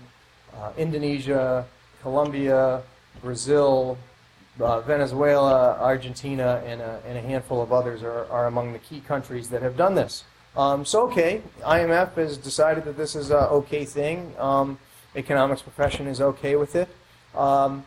uh, 0.54 0.70
Indonesia, 0.76 1.64
Colombia, 2.02 2.82
Brazil, 3.22 3.96
Venezuela, 4.58 5.78
Argentina, 5.80 6.62
and 6.66 6.82
a, 6.82 7.00
and 7.06 7.16
a, 7.16 7.22
handful 7.22 7.62
of 7.62 7.72
others 7.72 8.02
are, 8.02 8.26
are 8.26 8.46
among 8.46 8.74
the 8.74 8.78
key 8.78 9.00
countries 9.00 9.48
that 9.48 9.62
have 9.62 9.74
done 9.74 9.94
this. 9.94 10.24
Um, 10.54 10.84
so, 10.84 11.08
okay, 11.08 11.40
IMF 11.62 12.12
has 12.16 12.36
decided 12.36 12.84
that 12.84 12.98
this 12.98 13.16
is 13.16 13.30
an 13.30 13.44
okay 13.60 13.86
thing. 13.86 14.34
Um, 14.38 14.78
economics 15.16 15.62
profession 15.62 16.06
is 16.06 16.20
okay 16.20 16.56
with 16.56 16.76
it. 16.76 16.88
Um, 17.34 17.86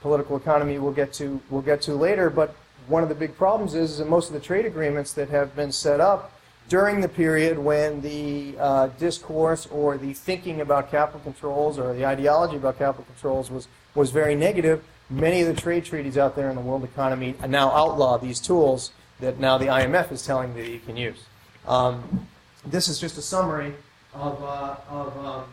political 0.00 0.36
economy 0.38 0.78
we'll 0.78 0.98
get 1.02 1.12
to 1.12 1.40
we'll 1.50 1.68
get 1.72 1.82
to 1.82 1.94
later. 1.94 2.30
But 2.30 2.54
one 2.88 3.02
of 3.02 3.08
the 3.08 3.14
big 3.14 3.36
problems 3.36 3.74
is 3.74 3.98
that 3.98 4.08
most 4.08 4.28
of 4.28 4.34
the 4.34 4.40
trade 4.40 4.66
agreements 4.66 5.12
that 5.14 5.28
have 5.28 5.54
been 5.56 5.72
set 5.72 6.00
up 6.00 6.32
during 6.68 7.00
the 7.00 7.08
period 7.08 7.58
when 7.58 8.00
the 8.00 8.56
uh, 8.58 8.88
discourse 8.98 9.66
or 9.66 9.96
the 9.96 10.12
thinking 10.12 10.60
about 10.60 10.90
capital 10.90 11.20
controls 11.20 11.78
or 11.78 11.94
the 11.94 12.04
ideology 12.04 12.56
about 12.56 12.78
capital 12.78 13.04
controls 13.04 13.50
was 13.50 13.68
was 13.94 14.10
very 14.10 14.34
negative. 14.34 14.84
Many 15.08 15.40
of 15.40 15.48
the 15.54 15.60
trade 15.60 15.84
treaties 15.84 16.18
out 16.18 16.36
there 16.36 16.50
in 16.50 16.56
the 16.56 16.62
world 16.62 16.84
economy 16.84 17.34
now 17.48 17.70
outlaw 17.70 18.18
these 18.18 18.40
tools 18.40 18.92
that 19.20 19.38
now 19.38 19.56
the 19.56 19.66
IMF 19.66 20.12
is 20.12 20.24
telling 20.24 20.54
that 20.54 20.68
you 20.68 20.78
can 20.80 20.96
use. 20.96 21.24
Um, 21.66 22.28
this 22.64 22.88
is 22.88 22.98
just 22.98 23.16
a 23.16 23.22
summary 23.22 23.74
of, 24.14 24.42
uh, 24.42 24.76
of 24.90 25.16
um, 25.24 25.44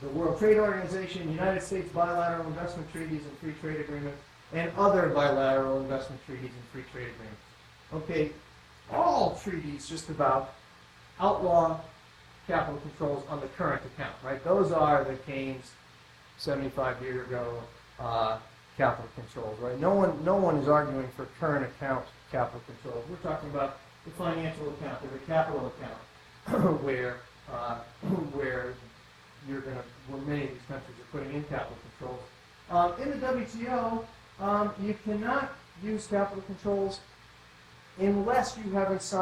the 0.00 0.08
World 0.08 0.38
Trade 0.38 0.58
Organization, 0.58 1.30
United 1.30 1.62
States 1.62 1.90
bilateral 1.92 2.46
investment 2.46 2.90
treaties 2.92 3.22
and 3.22 3.38
free 3.38 3.52
trade 3.60 3.80
agreements, 3.80 4.22
and 4.52 4.70
other 4.76 5.08
bilateral 5.10 5.80
investment 5.80 6.20
treaties 6.26 6.50
and 6.50 6.64
free 6.72 6.84
trade 6.92 7.08
agreements. 7.14 7.42
Okay, 7.92 8.32
all 8.92 9.40
treaties 9.42 9.88
just 9.88 10.08
about 10.08 10.54
outlaw 11.20 11.78
capital 12.46 12.80
controls 12.80 13.24
on 13.28 13.40
the 13.40 13.46
current 13.48 13.82
account, 13.94 14.14
right? 14.24 14.42
Those 14.44 14.72
are 14.72 15.04
the 15.04 15.14
Keynes 15.14 15.70
75 16.38 17.02
year 17.02 17.22
ago 17.24 17.62
uh, 17.98 18.38
capital 18.76 19.10
controls, 19.14 19.58
right? 19.60 19.78
No 19.78 19.94
one, 19.94 20.24
no 20.24 20.36
one 20.36 20.56
is 20.56 20.68
arguing 20.68 21.08
for 21.16 21.26
current 21.38 21.64
account 21.64 22.04
capital 22.32 22.60
controls. 22.66 23.04
We're 23.08 23.16
talking 23.16 23.50
about 23.50 23.78
the 24.04 24.10
financial 24.12 24.70
account 24.70 25.02
or 25.04 25.08
the 25.08 25.24
capital 25.26 25.72
account, 26.46 26.80
where 26.82 27.16
uh, 27.52 27.78
where 28.32 28.74
you're 29.48 29.60
going 29.60 29.76
to 29.76 29.82
where 30.08 30.22
many 30.22 30.44
of 30.44 30.50
these 30.50 30.62
countries 30.68 30.96
are 30.98 31.18
putting 31.18 31.34
in 31.34 31.44
capital 31.44 31.76
controls. 31.98 32.22
Um, 32.70 33.02
in 33.02 33.20
the 33.20 33.26
WTO, 33.26 34.04
um, 34.40 34.72
you 34.82 34.94
cannot 35.04 35.52
use 35.82 36.06
capital 36.06 36.42
controls 36.42 37.00
unless 37.98 38.56
you 38.62 38.70
haven't 38.72 39.12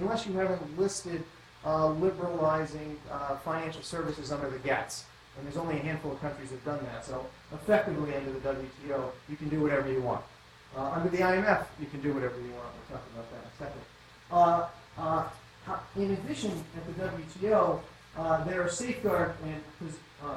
unless 0.00 0.26
you 0.26 0.32
haven't 0.34 0.78
listed 0.78 1.22
uh, 1.64 1.88
liberalizing 1.88 2.96
uh, 3.10 3.36
financial 3.36 3.82
services 3.82 4.32
under 4.32 4.50
the 4.50 4.58
GATS. 4.58 5.04
And 5.36 5.46
there's 5.46 5.56
only 5.56 5.76
a 5.76 5.82
handful 5.82 6.12
of 6.12 6.20
countries 6.20 6.50
that 6.50 6.56
have 6.56 6.64
done 6.64 6.86
that. 6.92 7.04
So 7.04 7.26
effectively, 7.52 8.14
under 8.14 8.32
the 8.32 8.40
WTO, 8.40 9.10
you 9.28 9.36
can 9.36 9.48
do 9.48 9.60
whatever 9.60 9.90
you 9.90 10.00
want. 10.00 10.24
Uh, 10.76 10.90
under 10.92 11.08
the 11.08 11.18
IMF, 11.18 11.64
you 11.80 11.86
can 11.86 12.00
do 12.00 12.12
whatever 12.12 12.36
you 12.36 12.52
want. 12.52 12.68
We'll 12.90 12.98
talk 12.98 13.06
about 13.12 13.30
that 13.30 13.40
in 13.40 13.46
a 13.46 13.56
second. 13.58 13.82
Uh, 14.30 14.68
uh, 14.98 15.78
in 15.96 16.10
addition, 16.12 16.52
at 16.76 16.86
the 16.86 17.46
WTO, 17.46 17.80
uh, 18.16 18.44
there 18.44 18.62
are 18.62 18.68
safeguard 18.68 19.34
and, 19.44 19.62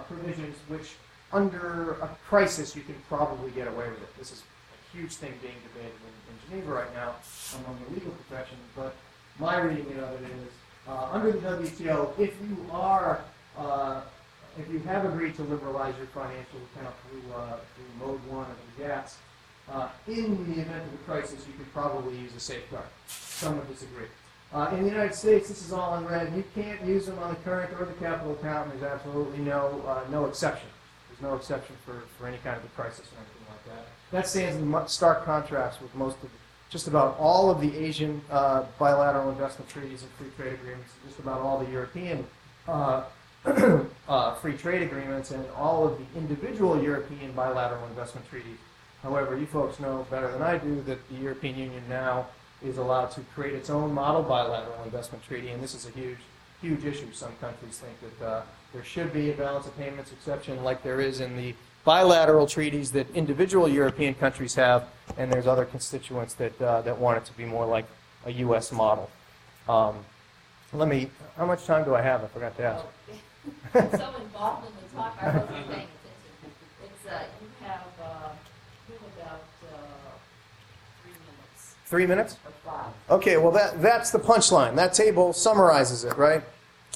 provisions 0.07 0.57
which, 0.67 0.95
under 1.33 1.93
a 2.01 2.09
crisis, 2.27 2.75
you 2.75 2.81
can 2.83 2.95
probably 3.09 3.51
get 3.51 3.67
away 3.67 3.89
with 3.89 4.01
it. 4.01 4.17
This 4.17 4.31
is 4.31 4.41
a 4.41 4.97
huge 4.97 5.13
thing 5.13 5.33
being 5.41 5.55
debated 5.73 5.95
in, 6.01 6.33
in 6.33 6.61
Geneva 6.61 6.73
right 6.73 6.93
now 6.93 7.15
among 7.59 7.79
the 7.85 7.95
legal 7.95 8.11
profession, 8.11 8.57
but 8.75 8.95
my 9.39 9.57
reading 9.59 9.85
of 9.99 10.21
it 10.21 10.29
is, 10.29 10.51
uh, 10.87 11.09
under 11.11 11.31
the 11.31 11.39
WTO, 11.39 12.17
if 12.17 12.33
you 12.41 12.57
are, 12.71 13.21
uh, 13.57 14.01
if 14.57 14.69
you 14.69 14.79
have 14.79 15.05
agreed 15.05 15.35
to 15.35 15.43
liberalize 15.43 15.95
your 15.97 16.07
financial 16.07 16.59
account 16.75 16.95
through, 17.09 17.33
uh, 17.33 17.57
through 17.75 18.07
mode 18.07 18.19
one 18.27 18.45
of 18.49 18.57
the 18.77 18.83
GATS, 18.83 19.17
in 20.07 20.53
the 20.53 20.61
event 20.61 20.83
of 20.87 20.93
a 20.93 21.03
crisis, 21.05 21.45
you 21.45 21.53
could 21.57 21.71
probably 21.73 22.17
use 22.17 22.33
a 22.35 22.39
safeguard. 22.39 22.85
Some 23.07 23.57
would 23.57 23.67
disagree. 23.67 24.07
Uh, 24.53 24.69
in 24.73 24.83
the 24.83 24.89
United 24.89 25.13
States, 25.13 25.49
this 25.49 25.65
is 25.65 25.73
all 25.73 25.97
in 25.97 26.05
red. 26.05 26.33
You 26.33 26.43
can't 26.55 26.81
use 26.85 27.05
them 27.05 27.19
on 27.19 27.31
the 27.31 27.35
current 27.37 27.73
or 27.79 27.85
the 27.85 27.93
capital 27.93 28.31
account, 28.31 28.71
and 28.71 28.79
there's 28.79 28.93
absolutely 28.93 29.39
no 29.39 29.83
uh, 29.85 30.09
no 30.09 30.25
exception. 30.25 30.69
There's 31.19 31.31
no 31.31 31.37
exception 31.37 31.75
for, 31.85 32.03
for 32.17 32.27
any 32.27 32.37
kind 32.37 32.57
of 32.57 32.63
a 32.63 32.67
crisis 32.69 33.05
or 33.11 33.17
anything 33.17 33.47
like 33.49 33.65
that. 33.75 33.85
That 34.11 34.27
stands 34.27 34.61
in 34.61 34.87
stark 34.87 35.25
contrast 35.25 35.81
with 35.81 35.93
most 35.95 36.21
of, 36.23 36.29
just 36.69 36.87
about 36.87 37.17
all 37.17 37.49
of 37.49 37.59
the 37.59 37.75
Asian 37.75 38.21
uh, 38.29 38.63
bilateral 38.77 39.31
investment 39.31 39.69
treaties 39.69 40.03
and 40.03 40.11
free 40.11 40.27
trade 40.37 40.53
agreements, 40.53 40.91
just 41.05 41.19
about 41.19 41.41
all 41.41 41.57
the 41.57 41.71
European 41.71 42.25
uh, 42.67 43.03
uh, 44.07 44.35
free 44.35 44.55
trade 44.57 44.81
agreements, 44.83 45.31
and 45.31 45.43
all 45.55 45.87
of 45.87 45.97
the 45.97 46.19
individual 46.19 46.81
European 46.81 47.31
bilateral 47.31 47.85
investment 47.87 48.29
treaties. 48.29 48.57
However, 49.01 49.37
you 49.37 49.45
folks 49.45 49.79
know 49.79 50.05
better 50.09 50.31
than 50.31 50.41
I 50.41 50.57
do 50.57 50.81
that 50.83 51.07
the 51.09 51.15
European 51.15 51.57
Union 51.57 51.83
now 51.89 52.27
is 52.63 52.77
allowed 52.77 53.11
to 53.11 53.21
create 53.33 53.53
its 53.53 53.69
own 53.69 53.93
model 53.93 54.23
bilateral 54.23 54.83
investment 54.83 55.23
treaty, 55.23 55.49
and 55.49 55.63
this 55.63 55.73
is 55.73 55.87
a 55.87 55.91
huge, 55.91 56.17
huge 56.61 56.83
issue. 56.83 57.11
Some 57.13 57.35
countries 57.39 57.79
think 57.79 58.19
that 58.19 58.25
uh, 58.25 58.41
there 58.77 58.85
should 58.85 59.11
be 59.11 59.31
a 59.31 59.33
balance 59.33 59.65
of 59.65 59.75
payments 59.75 60.11
exception 60.11 60.63
like 60.63 60.83
there 60.83 61.01
is 61.01 61.19
in 61.19 61.35
the 61.35 61.55
bilateral 61.83 62.45
treaties 62.45 62.91
that 62.91 63.09
individual 63.15 63.67
European 63.67 64.13
countries 64.13 64.53
have, 64.53 64.87
and 65.17 65.33
there's 65.33 65.47
other 65.47 65.65
constituents 65.65 66.35
that, 66.35 66.61
uh, 66.61 66.83
that 66.83 66.95
want 66.95 67.17
it 67.17 67.25
to 67.25 67.33
be 67.33 67.43
more 67.43 67.65
like 67.65 67.85
a 68.27 68.31
U.S. 68.33 68.71
model. 68.71 69.09
Um, 69.67 69.95
let 70.73 70.87
me, 70.87 71.09
how 71.37 71.47
much 71.47 71.65
time 71.65 71.85
do 71.85 71.95
I 71.95 72.03
have? 72.03 72.23
I 72.23 72.27
forgot 72.27 72.55
to 72.57 72.63
ask. 72.63 72.85
So 73.73 73.79
involved 74.21 74.67
in 74.67 74.73
the 74.75 74.95
talk, 74.95 75.17
I 75.23 75.25
wasn't 75.25 75.49
paying 75.49 75.65
attention. 75.65 75.87
It's, 76.83 77.07
uh, 77.09 77.23
you 77.41 77.65
have, 77.65 77.81
uh, 77.99 78.29
you 78.89 78.95
have 78.95 79.25
about 79.25 79.41
Three 81.87 82.05
minutes? 82.05 82.37
Okay, 83.09 83.37
well, 83.37 83.51
that, 83.53 83.81
that's 83.81 84.11
the 84.11 84.19
punchline. 84.19 84.75
That 84.75 84.93
table 84.93 85.33
summarizes 85.33 86.03
it, 86.03 86.15
right? 86.15 86.43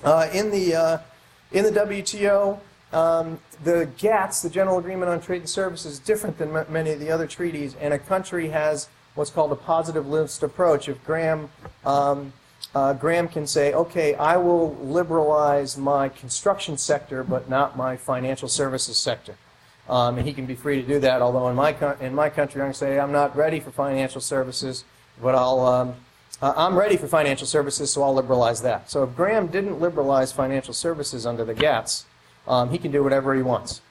Uh, 0.04 0.28
in, 0.34 0.52
the, 0.52 0.76
uh, 0.76 0.98
in 1.52 1.64
the 1.66 1.72
WTO, 1.72 2.60
um, 2.94 3.40
the 3.64 3.90
GATS, 3.98 4.42
the 4.42 4.50
General 4.50 4.78
Agreement 4.78 5.12
on 5.12 5.22
Trade 5.22 5.42
and 5.42 5.50
Services, 5.50 5.94
is 5.94 6.00
different 6.00 6.38
than 6.38 6.56
m- 6.56 6.66
many 6.70 6.92
of 6.92 7.00
the 7.00 7.10
other 7.10 7.28
treaties, 7.28 7.76
and 7.76 7.94
a 7.94 8.00
country 8.00 8.50
has 8.50 8.90
what's 9.16 9.30
called 9.30 9.52
a 9.52 9.56
positive 9.56 10.08
list 10.08 10.44
approach. 10.44 10.88
If 10.88 11.04
Graham, 11.06 11.50
um, 11.86 12.34
uh, 12.74 12.94
Graham 12.94 13.28
can 13.28 13.46
say, 13.46 13.74
okay, 13.74 14.16
I 14.16 14.38
will 14.38 14.76
liberalize 14.76 15.78
my 15.78 16.10
construction 16.10 16.78
sector, 16.78 17.24
but 17.24 17.50
not 17.50 17.76
my 17.78 17.98
financial 17.98 18.48
services 18.48 18.98
sector. 18.98 19.36
Um, 19.90 20.18
and 20.18 20.28
he 20.28 20.34
can 20.34 20.46
be 20.46 20.56
free 20.56 20.82
to 20.82 20.88
do 20.88 21.00
that. 21.00 21.22
Although 21.22 21.50
in 21.50 21.56
my 21.56 21.76
in 22.00 22.16
my 22.16 22.30
country, 22.30 22.62
I'm 22.62 22.66
going 22.66 22.74
to 22.74 22.78
say 22.78 23.00
I'm 23.00 23.12
not 23.12 23.36
ready 23.36 23.60
for 23.60 23.72
financial 23.72 24.22
services, 24.22 24.86
but 25.22 25.36
I'll 25.36 25.60
um, 26.42 26.54
I'm 26.58 26.78
ready 26.78 26.98
for 26.98 27.08
financial 27.08 27.48
services, 27.48 27.92
so 27.92 28.04
I'll 28.04 28.14
liberalize 28.14 28.62
that. 28.62 28.90
So 28.90 29.04
if 29.04 29.16
Graham 29.16 29.48
didn't 29.48 29.80
liberalize 29.80 30.32
financial 30.32 30.74
services 30.74 31.26
under 31.26 31.46
the 31.46 31.54
GATS, 31.54 32.06
um, 32.48 32.70
he 32.70 32.78
can 32.78 32.92
do 32.92 33.04
whatever 33.04 33.36
he 33.36 33.42
wants. 33.42 33.82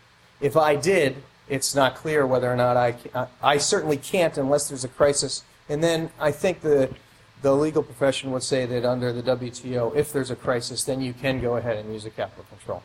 If 0.41 0.57
I 0.57 0.77
did, 0.77 1.23
it's 1.49 1.75
not 1.75 1.95
clear 1.95 2.27
whether 2.27 2.51
or 2.51 2.57
not 2.57 2.77
I 2.77 2.95
I 3.43 3.59
certainly 3.59 3.97
can't 3.97 4.37
unless 4.39 4.69
there's 4.69 4.85
a 4.85 4.89
crisis. 4.89 5.43
And 5.69 5.83
then 5.83 6.11
I 6.19 6.33
think 6.33 6.61
the 6.61 6.95
the 7.43 7.55
legal 7.55 7.83
profession 7.83 8.33
would 8.33 8.43
say 8.43 8.67
that 8.67 8.85
under 8.85 9.13
the 9.13 9.23
WTO, 9.23 9.95
if 9.97 10.13
there's 10.13 10.31
a 10.31 10.37
crisis, 10.37 10.85
then 10.85 11.01
you 11.01 11.13
can 11.13 11.41
go 11.41 11.57
ahead 11.57 11.77
and 11.77 11.93
use 11.93 12.05
a 12.05 12.11
capital 12.11 12.45
control. 12.51 12.83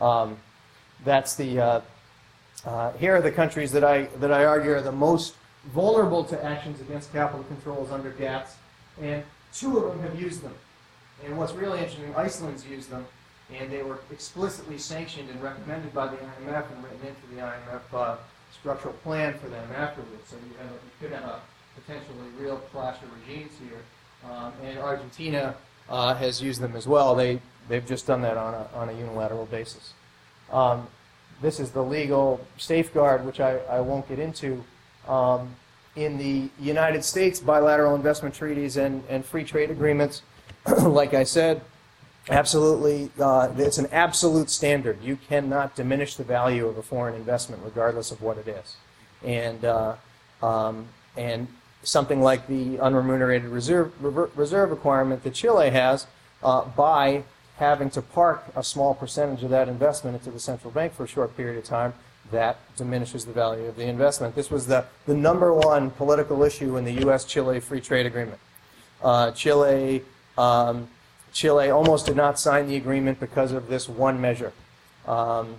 Um, 0.00 0.38
that's 1.04 1.34
the 1.34 1.60
uh, 1.60 1.80
uh, 2.64 2.92
here 2.92 3.16
are 3.16 3.22
the 3.22 3.30
countries 3.30 3.72
that 3.72 3.84
I, 3.84 4.04
that 4.18 4.32
I 4.32 4.44
argue 4.44 4.72
are 4.72 4.82
the 4.82 4.92
most 4.92 5.34
vulnerable 5.72 6.24
to 6.24 6.44
actions 6.44 6.80
against 6.80 7.12
capital 7.12 7.44
controls 7.44 7.90
under 7.90 8.10
GATS, 8.10 8.56
and 9.00 9.22
two 9.52 9.78
of 9.78 9.92
them 9.92 10.02
have 10.02 10.20
used 10.20 10.42
them. 10.42 10.54
And 11.24 11.36
what's 11.36 11.52
really 11.52 11.78
interesting, 11.78 12.14
Iceland's 12.16 12.66
used 12.66 12.90
them, 12.90 13.06
and 13.52 13.70
they 13.70 13.82
were 13.82 14.00
explicitly 14.10 14.78
sanctioned 14.78 15.28
and 15.28 15.42
recommended 15.42 15.92
by 15.92 16.06
the 16.06 16.16
IMF 16.16 16.72
and 16.72 16.84
written 16.84 17.00
into 17.00 17.34
the 17.34 17.42
IMF 17.42 17.80
uh, 17.92 18.16
structural 18.58 18.94
plan 18.94 19.34
for 19.38 19.48
them 19.48 19.68
afterwards. 19.74 20.28
So 20.28 20.36
you, 20.36 20.54
have, 20.58 20.70
you 20.70 20.90
could 21.00 21.12
have 21.12 21.24
a 21.24 21.40
potentially 21.74 22.16
real 22.38 22.56
clash 22.72 22.96
of 23.02 23.08
regimes 23.20 23.52
here. 23.58 24.30
Um, 24.30 24.52
and 24.62 24.78
Argentina 24.78 25.54
uh, 25.88 26.14
has 26.14 26.42
used 26.42 26.60
them 26.60 26.76
as 26.76 26.86
well. 26.86 27.14
They, 27.14 27.40
they've 27.68 27.86
just 27.86 28.06
done 28.06 28.22
that 28.22 28.36
on 28.36 28.54
a, 28.54 28.68
on 28.74 28.88
a 28.88 28.92
unilateral 28.92 29.46
basis. 29.46 29.94
Um, 30.52 30.86
this 31.40 31.58
is 31.58 31.70
the 31.70 31.82
legal 31.82 32.40
safeguard, 32.58 33.24
which 33.24 33.40
I, 33.40 33.58
I 33.58 33.80
won't 33.80 34.08
get 34.08 34.18
into. 34.18 34.62
Um, 35.08 35.56
in 35.96 36.18
the 36.18 36.48
United 36.60 37.04
States, 37.04 37.40
bilateral 37.40 37.94
investment 37.94 38.34
treaties 38.34 38.76
and, 38.76 39.02
and 39.08 39.24
free 39.24 39.44
trade 39.44 39.70
agreements, 39.70 40.22
like 40.78 41.14
I 41.14 41.24
said, 41.24 41.62
absolutely, 42.28 43.10
uh, 43.20 43.52
it's 43.56 43.78
an 43.78 43.88
absolute 43.90 44.50
standard. 44.50 45.02
You 45.02 45.16
cannot 45.16 45.74
diminish 45.74 46.14
the 46.16 46.24
value 46.24 46.66
of 46.66 46.78
a 46.78 46.82
foreign 46.82 47.14
investment, 47.14 47.62
regardless 47.64 48.10
of 48.10 48.22
what 48.22 48.38
it 48.38 48.48
is. 48.48 48.76
And, 49.24 49.64
uh, 49.64 49.96
um, 50.42 50.86
and 51.16 51.48
something 51.82 52.20
like 52.20 52.46
the 52.46 52.76
unremunerated 52.76 53.50
reserve, 53.50 53.92
reserve 54.36 54.70
requirement 54.70 55.24
that 55.24 55.34
Chile 55.34 55.70
has, 55.70 56.06
uh, 56.42 56.64
by 56.64 57.24
having 57.56 57.90
to 57.90 58.00
park 58.00 58.44
a 58.56 58.62
small 58.62 58.94
percentage 58.94 59.42
of 59.42 59.50
that 59.50 59.68
investment 59.68 60.16
into 60.16 60.30
the 60.30 60.40
central 60.40 60.70
bank 60.70 60.94
for 60.94 61.04
a 61.04 61.08
short 61.08 61.36
period 61.36 61.58
of 61.58 61.64
time, 61.64 61.92
that 62.30 62.58
diminishes 62.76 63.24
the 63.24 63.32
value 63.32 63.66
of 63.66 63.76
the 63.76 63.84
investment. 63.84 64.34
This 64.34 64.50
was 64.50 64.66
the, 64.66 64.84
the 65.06 65.14
number 65.14 65.52
one 65.52 65.90
political 65.90 66.42
issue 66.42 66.76
in 66.76 66.84
the 66.84 66.92
U.S. 67.04 67.24
Chile 67.24 67.60
free 67.60 67.80
trade 67.80 68.06
agreement. 68.06 68.38
Uh, 69.02 69.30
Chile, 69.32 70.02
um, 70.38 70.88
Chile 71.32 71.70
almost 71.70 72.06
did 72.06 72.16
not 72.16 72.38
sign 72.38 72.66
the 72.66 72.76
agreement 72.76 73.20
because 73.20 73.52
of 73.52 73.68
this 73.68 73.88
one 73.88 74.20
measure. 74.20 74.52
Um, 75.06 75.56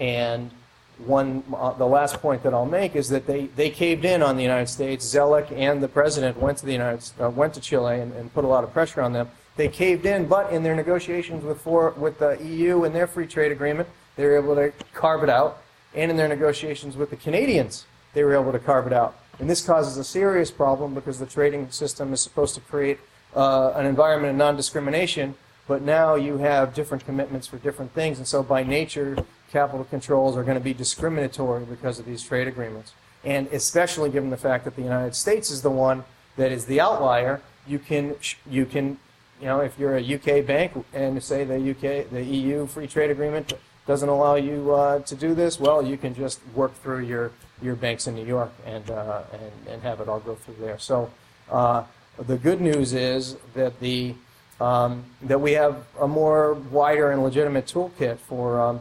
and 0.00 0.50
one, 0.98 1.42
uh, 1.54 1.72
the 1.72 1.86
last 1.86 2.20
point 2.20 2.42
that 2.44 2.54
I'll 2.54 2.66
make 2.66 2.94
is 2.94 3.08
that 3.08 3.26
they, 3.26 3.46
they 3.46 3.70
caved 3.70 4.04
in 4.04 4.22
on 4.22 4.36
the 4.36 4.42
United 4.42 4.68
States. 4.68 5.04
Zoellick 5.04 5.50
and 5.52 5.82
the 5.82 5.88
president 5.88 6.38
went 6.38 6.58
to 6.58 6.66
the 6.66 6.72
United, 6.72 7.10
uh, 7.20 7.30
went 7.30 7.54
to 7.54 7.60
Chile 7.60 8.00
and, 8.00 8.12
and 8.14 8.32
put 8.32 8.44
a 8.44 8.48
lot 8.48 8.64
of 8.64 8.72
pressure 8.72 9.02
on 9.02 9.12
them 9.12 9.28
they 9.56 9.68
caved 9.68 10.06
in, 10.06 10.26
but 10.26 10.52
in 10.52 10.62
their 10.62 10.74
negotiations 10.74 11.44
with, 11.44 11.60
for, 11.60 11.90
with 11.90 12.18
the 12.18 12.38
EU 12.42 12.84
and 12.84 12.94
their 12.94 13.06
free 13.06 13.26
trade 13.26 13.52
agreement, 13.52 13.88
they 14.16 14.24
were 14.24 14.36
able 14.36 14.54
to 14.56 14.72
carve 14.92 15.22
it 15.22 15.28
out. 15.28 15.62
And 15.94 16.10
in 16.10 16.16
their 16.16 16.28
negotiations 16.28 16.96
with 16.96 17.10
the 17.10 17.16
Canadians, 17.16 17.86
they 18.14 18.24
were 18.24 18.34
able 18.34 18.52
to 18.52 18.58
carve 18.58 18.86
it 18.86 18.92
out. 18.92 19.16
And 19.38 19.50
this 19.50 19.64
causes 19.64 19.96
a 19.96 20.04
serious 20.04 20.50
problem 20.50 20.94
because 20.94 21.18
the 21.18 21.26
trading 21.26 21.70
system 21.70 22.12
is 22.12 22.20
supposed 22.20 22.54
to 22.54 22.60
create 22.60 22.98
uh, 23.34 23.72
an 23.74 23.86
environment 23.86 24.30
of 24.30 24.36
non-discrimination, 24.36 25.34
but 25.66 25.82
now 25.82 26.14
you 26.14 26.38
have 26.38 26.74
different 26.74 27.04
commitments 27.04 27.46
for 27.46 27.58
different 27.58 27.92
things. 27.92 28.18
And 28.18 28.26
so 28.26 28.42
by 28.42 28.62
nature, 28.62 29.16
capital 29.50 29.84
controls 29.84 30.36
are 30.36 30.44
going 30.44 30.58
to 30.58 30.64
be 30.64 30.74
discriminatory 30.74 31.64
because 31.64 31.98
of 31.98 32.06
these 32.06 32.22
trade 32.22 32.46
agreements. 32.46 32.92
And 33.24 33.48
especially 33.48 34.10
given 34.10 34.30
the 34.30 34.36
fact 34.36 34.64
that 34.64 34.76
the 34.76 34.82
United 34.82 35.14
States 35.14 35.50
is 35.50 35.62
the 35.62 35.70
one 35.70 36.04
that 36.36 36.52
is 36.52 36.66
the 36.66 36.80
outlier, 36.80 37.40
you 37.66 37.78
can, 37.78 38.16
you 38.48 38.66
can 38.66 38.98
you 39.40 39.46
know, 39.46 39.60
if 39.60 39.78
you're 39.78 39.96
a 39.96 40.14
UK 40.14 40.46
bank 40.46 40.72
and 40.92 41.22
say 41.22 41.44
the 41.44 41.70
UK, 41.70 42.10
the 42.10 42.22
EU 42.22 42.66
free 42.66 42.86
trade 42.86 43.10
agreement 43.10 43.52
doesn't 43.86 44.08
allow 44.08 44.36
you 44.36 44.74
uh, 44.74 45.00
to 45.00 45.14
do 45.14 45.34
this, 45.34 45.60
well, 45.60 45.84
you 45.84 45.96
can 45.96 46.14
just 46.14 46.40
work 46.54 46.74
through 46.82 47.00
your, 47.00 47.32
your 47.60 47.74
banks 47.74 48.06
in 48.06 48.14
New 48.14 48.24
York 48.24 48.52
and, 48.64 48.90
uh, 48.90 49.22
and, 49.32 49.68
and 49.68 49.82
have 49.82 50.00
it 50.00 50.08
all 50.08 50.20
go 50.20 50.34
through 50.34 50.56
there. 50.60 50.78
So 50.78 51.10
uh, 51.50 51.84
the 52.18 52.36
good 52.36 52.60
news 52.60 52.94
is 52.94 53.36
that 53.54 53.80
the 53.80 54.14
um, 54.60 55.04
that 55.22 55.40
we 55.40 55.52
have 55.52 55.84
a 56.00 56.06
more 56.06 56.54
wider 56.54 57.10
and 57.10 57.24
legitimate 57.24 57.66
toolkit 57.66 58.18
for 58.18 58.60
um, 58.60 58.80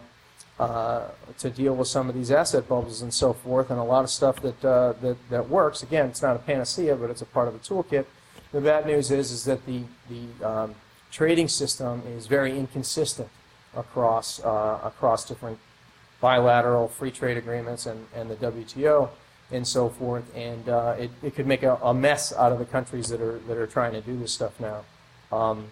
uh, 0.60 1.08
to 1.40 1.50
deal 1.50 1.76
with 1.76 1.88
some 1.88 2.08
of 2.10 2.16
these 2.16 2.30
asset 2.30 2.70
bubbles 2.70 3.02
and 3.02 3.12
so 3.12 3.34
forth, 3.34 3.72
and 3.72 3.80
a 3.80 3.84
lot 3.84 4.04
of 4.04 4.12
stuff 4.12 4.40
that, 4.42 4.64
uh, 4.64 4.94
that 5.02 5.18
that 5.32 5.50
works. 5.50 5.82
Again, 5.82 6.06
it's 6.06 6.22
not 6.22 6.36
a 6.36 6.40
panacea, 6.40 6.96
but 6.96 7.10
it's 7.10 7.24
a 7.24 7.26
part 7.26 7.48
of 7.48 7.54
the 7.54 7.60
toolkit. 7.60 8.06
The 8.52 8.62
bad 8.62 8.86
news 8.86 9.10
is, 9.10 9.32
is 9.32 9.46
that 9.46 9.66
the, 9.66 9.82
the 10.10 10.48
um, 10.48 10.76
trading 11.12 11.48
system 11.48 12.04
is 12.06 12.28
very 12.28 12.56
inconsistent 12.58 13.30
across, 13.76 14.44
uh, 14.44 14.80
across 14.84 15.26
different 15.26 15.60
bilateral 16.22 16.88
free 16.88 17.12
trade 17.12 17.38
agreements 17.38 17.86
and, 17.86 18.08
and 18.16 18.30
the 18.30 18.36
WTO 18.36 19.10
and 19.52 19.68
so 19.68 19.90
forth. 19.90 20.24
And 20.36 20.68
uh, 20.70 20.96
it, 20.98 21.12
it 21.22 21.36
could 21.36 21.48
make 21.48 21.64
a, 21.64 21.76
a, 21.84 21.94
mess 21.94 22.34
out 22.34 22.52
of 22.52 22.60
the 22.60 22.66
countries 22.66 23.10
that 23.10 23.22
are, 23.22 23.40
that 23.48 23.58
are 23.58 23.68
trying 23.68 23.92
to 23.94 24.02
do 24.02 24.18
this 24.18 24.32
stuff 24.32 24.60
now. 24.60 24.84
Um, 25.32 25.68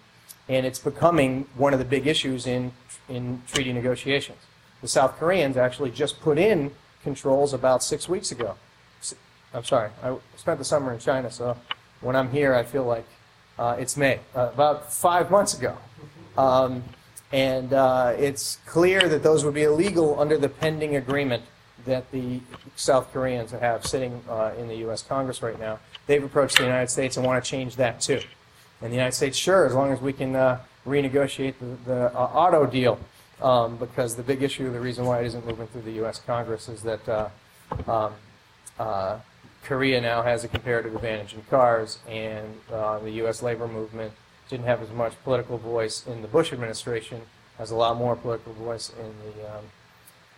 and 0.48 0.66
it's 0.66 0.78
becoming 0.78 1.46
one 1.56 1.72
of 1.72 1.78
the 1.78 1.84
big 1.84 2.06
issues 2.06 2.46
in, 2.46 2.72
in 3.08 3.42
treaty 3.46 3.72
negotiations. 3.72 4.38
The 4.80 4.88
South 4.88 5.16
Koreans 5.16 5.56
actually 5.56 5.90
just 5.90 6.20
put 6.20 6.38
in 6.38 6.72
controls 7.02 7.52
about 7.52 7.82
six 7.82 8.08
weeks 8.08 8.32
ago. 8.32 8.56
I'm 9.54 9.64
sorry, 9.64 9.90
I 10.02 10.16
spent 10.36 10.58
the 10.58 10.64
summer 10.64 10.92
in 10.92 10.98
China, 10.98 11.30
so 11.30 11.56
when 12.00 12.16
I'm 12.16 12.30
here, 12.30 12.54
I 12.54 12.62
feel 12.62 12.84
like 12.84 13.04
uh, 13.58 13.76
it's 13.78 13.96
May, 13.96 14.20
uh, 14.34 14.50
about 14.52 14.92
five 14.92 15.30
months 15.30 15.56
ago. 15.56 15.76
Um, 16.38 16.82
and 17.32 17.72
uh, 17.72 18.14
it's 18.18 18.58
clear 18.66 19.08
that 19.08 19.22
those 19.22 19.44
would 19.44 19.54
be 19.54 19.62
illegal 19.62 20.20
under 20.20 20.36
the 20.36 20.48
pending 20.48 20.96
agreement 20.96 21.42
that 21.86 22.10
the 22.12 22.40
South 22.76 23.12
Koreans 23.12 23.50
have 23.50 23.86
sitting 23.86 24.22
uh, 24.28 24.52
in 24.58 24.68
the 24.68 24.76
U.S. 24.76 25.02
Congress 25.02 25.42
right 25.42 25.58
now. 25.58 25.78
They've 26.06 26.22
approached 26.22 26.58
the 26.58 26.64
United 26.64 26.90
States 26.90 27.16
and 27.16 27.26
want 27.26 27.42
to 27.42 27.50
change 27.50 27.76
that 27.76 28.00
too. 28.00 28.20
And 28.80 28.90
the 28.90 28.96
United 28.96 29.14
States, 29.14 29.36
sure, 29.36 29.66
as 29.66 29.74
long 29.74 29.92
as 29.92 30.00
we 30.00 30.12
can 30.12 30.36
uh, 30.36 30.60
renegotiate 30.86 31.54
the, 31.58 31.90
the 31.90 32.18
uh, 32.18 32.30
auto 32.34 32.66
deal, 32.66 32.98
um, 33.40 33.76
because 33.76 34.14
the 34.14 34.22
big 34.22 34.42
issue, 34.42 34.70
the 34.70 34.80
reason 34.80 35.04
why 35.06 35.20
it 35.20 35.26
isn't 35.26 35.46
moving 35.46 35.66
through 35.68 35.82
the 35.82 35.92
U.S. 35.92 36.20
Congress 36.24 36.68
is 36.68 36.82
that 36.82 37.30
um, 37.88 38.12
Korea 39.64 40.00
now 40.00 40.22
has 40.22 40.44
a 40.44 40.48
comparative 40.48 40.94
advantage 40.94 41.34
in 41.34 41.42
cars, 41.42 41.98
and 42.08 42.60
uh, 42.72 42.98
the 42.98 43.10
U.S. 43.12 43.42
labor 43.42 43.68
movement 43.68 44.12
didn't 44.52 44.66
have 44.66 44.82
as 44.82 44.90
much 44.90 45.14
political 45.24 45.56
voice 45.56 46.06
in 46.06 46.20
the 46.20 46.28
Bush 46.28 46.52
administration, 46.52 47.22
has 47.58 47.70
a 47.70 47.74
lot 47.74 47.96
more 47.96 48.14
political 48.14 48.52
voice 48.52 48.92
in 49.00 49.12
the 49.24 49.56
um, 49.56 49.64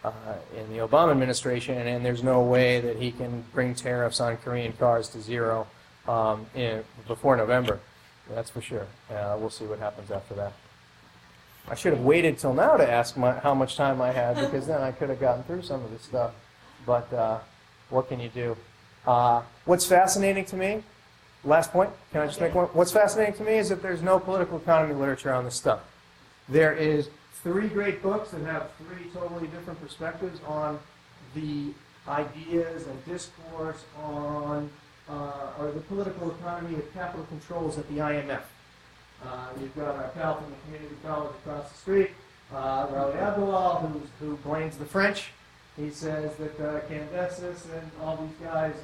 uh, 0.05 0.35
in 0.57 0.71
the 0.71 0.79
Obama 0.79 1.11
administration, 1.11 1.75
and 1.75 2.05
there's 2.05 2.23
no 2.23 2.41
way 2.43 2.79
that 2.81 2.97
he 2.97 3.11
can 3.11 3.45
bring 3.53 3.75
tariffs 3.75 4.21
on 4.21 4.37
Korean 4.37 4.73
cars 4.75 5.09
to 5.09 5.21
zero 5.21 5.67
um, 6.07 6.47
in, 6.55 6.85
before 7.09 7.37
November. 7.37 7.81
That's 8.31 8.51
for 8.51 8.61
sure. 8.61 8.87
Uh, 9.11 9.37
we'll 9.39 9.51
see 9.51 9.65
what 9.65 9.79
happens 9.79 10.11
after 10.11 10.35
that. 10.35 10.53
I 11.69 11.75
should 11.75 11.95
have 11.95 12.03
waited 12.03 12.39
till 12.39 12.53
now 12.53 12.77
to 12.77 12.89
ask 12.89 13.17
my, 13.17 13.33
how 13.33 13.55
much 13.55 13.77
time 13.77 14.03
I 14.03 14.13
had 14.13 14.37
because 14.37 14.67
then 14.67 14.83
I 14.83 14.93
could 14.93 15.09
have 15.09 15.21
gotten 15.21 15.43
through 15.45 15.63
some 15.63 15.83
of 15.83 15.91
this 15.91 16.03
stuff. 16.03 16.33
But 16.85 17.11
uh, 17.13 17.39
what 17.89 18.09
can 18.09 18.21
you 18.21 18.29
do? 18.29 18.57
Uh, 19.07 19.43
what's 19.65 19.87
fascinating 19.87 20.45
to 20.47 20.57
me, 20.57 20.83
last 21.45 21.73
point, 21.73 21.91
can 22.13 22.23
I 22.23 22.27
just 22.27 22.41
make 22.41 22.55
one? 22.55 22.67
What's 22.69 22.93
fascinating 22.93 23.35
to 23.35 23.45
me 23.45 23.59
is 23.59 23.69
that 23.69 23.83
there's 23.83 24.03
no 24.03 24.19
political 24.19 24.59
economy 24.59 24.95
literature 24.95 25.33
on 25.33 25.45
this 25.45 25.55
stuff. 25.55 25.81
There 26.49 26.73
is 26.73 27.09
three 27.43 27.69
great 27.69 28.03
books 28.03 28.31
that 28.31 28.43
have 28.43 28.71
three 28.79 29.11
totally 29.13 29.49
different 29.49 29.81
perspectives 29.81 30.41
on 30.47 30.79
the 31.35 31.73
ideas 32.09 32.87
and 32.87 33.05
discourse 33.07 33.85
on 34.03 34.71
uh, 35.09 35.53
or 35.59 35.71
the 35.71 35.81
political 35.81 36.31
economy 36.31 36.75
of 36.77 36.95
capital 36.95 37.27
controls 37.27 37.79
at 37.79 37.87
the 37.89 37.97
IMF. 37.97 38.43
Uh, 39.25 39.49
you've 39.61 39.75
got 39.77 39.95
our 39.97 40.09
pal 40.09 40.37
from 40.37 40.51
the 40.51 40.57
community 40.65 40.97
college 41.03 41.33
across 41.45 41.71
the 41.71 41.79
street, 41.79 42.11
uh, 42.53 42.87
Rawi 42.89 43.17
Abdelal, 43.17 44.01
who 44.21 44.37
blames 44.39 44.77
the 44.77 44.85
French 44.85 45.31
he 45.77 45.91
says 45.91 46.37
that 46.37 46.61
uh, 46.61 46.81
Camdessus 46.83 47.65
and 47.73 47.91
all 48.01 48.17
these 48.17 48.47
guys, 48.47 48.75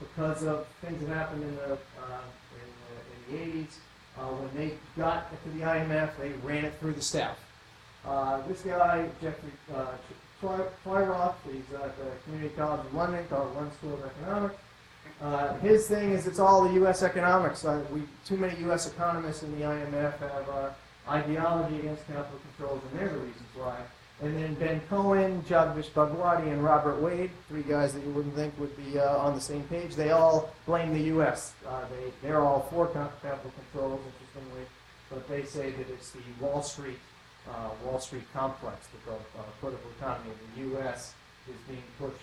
because 0.00 0.42
of 0.44 0.66
things 0.82 1.00
that 1.06 1.14
happened 1.14 1.42
in 1.42 1.54
the, 1.56 1.72
uh, 1.72 2.20
in 2.56 3.30
the, 3.30 3.36
in 3.36 3.52
the 3.52 3.62
80s, 3.64 3.76
uh, 4.18 4.22
when 4.22 4.56
they 4.56 4.74
got 4.96 5.30
to 5.30 5.50
the 5.50 5.60
IMF, 5.64 6.16
they 6.18 6.30
ran 6.42 6.64
it 6.64 6.74
through 6.80 6.92
the 6.92 7.02
staff. 7.02 7.38
Uh, 8.04 8.40
this 8.48 8.62
guy, 8.62 9.06
Jeffrey 9.20 9.50
uh, 9.74 9.86
he's 10.40 11.74
at 11.74 11.96
the 11.98 12.10
Community 12.24 12.54
College 12.56 12.80
of 12.86 12.94
London, 12.94 13.24
called 13.28 13.54
London 13.54 13.72
School 13.74 13.94
of 13.94 14.04
Economics. 14.04 14.56
Uh, 15.20 15.54
his 15.58 15.86
thing 15.86 16.12
is 16.12 16.26
it's 16.26 16.38
all 16.38 16.64
the 16.66 16.74
U.S. 16.74 17.02
economics. 17.02 17.64
Uh, 17.64 17.84
we 17.92 18.02
too 18.24 18.38
many 18.38 18.58
U.S. 18.60 18.86
economists 18.86 19.42
in 19.42 19.58
the 19.58 19.66
IMF 19.66 20.18
have 20.18 20.48
uh, 20.48 20.70
ideology 21.08 21.78
against 21.80 22.06
capital 22.06 22.40
controls, 22.56 22.80
and 22.90 23.00
they're 23.00 23.08
the 23.08 23.18
reasons 23.18 23.48
why. 23.54 23.76
And 24.22 24.36
then 24.36 24.54
Ben 24.54 24.80
Cohen, 24.90 25.42
Jagdish 25.48 25.90
Bhagwati, 25.90 26.52
and 26.52 26.62
Robert 26.62 27.00
Wade, 27.00 27.30
three 27.48 27.62
guys 27.62 27.94
that 27.94 28.04
you 28.04 28.10
wouldn't 28.10 28.34
think 28.34 28.58
would 28.60 28.76
be 28.76 28.98
uh, 28.98 29.16
on 29.16 29.34
the 29.34 29.40
same 29.40 29.62
page. 29.64 29.94
They 29.94 30.10
all 30.10 30.52
blame 30.66 30.92
the 30.92 31.04
U.S. 31.14 31.54
Uh, 31.66 31.80
they, 31.88 32.12
they're 32.22 32.42
all 32.42 32.68
for 32.70 32.86
capital 32.88 33.50
controls, 33.72 34.00
interestingly, 34.04 34.66
but 35.08 35.26
they 35.26 35.44
say 35.44 35.70
that 35.70 35.88
it's 35.88 36.10
the 36.10 36.20
Wall 36.38 36.62
Street 36.62 36.98
uh, 37.48 37.70
Wall 37.84 37.98
Street 37.98 38.24
complex, 38.32 38.86
the 38.88 39.12
uh, 39.12 39.16
political 39.60 39.90
economy 39.98 40.30
of 40.30 40.54
the 40.54 40.60
U.S. 40.70 41.14
is 41.48 41.56
being 41.68 41.82
pushed 41.98 42.20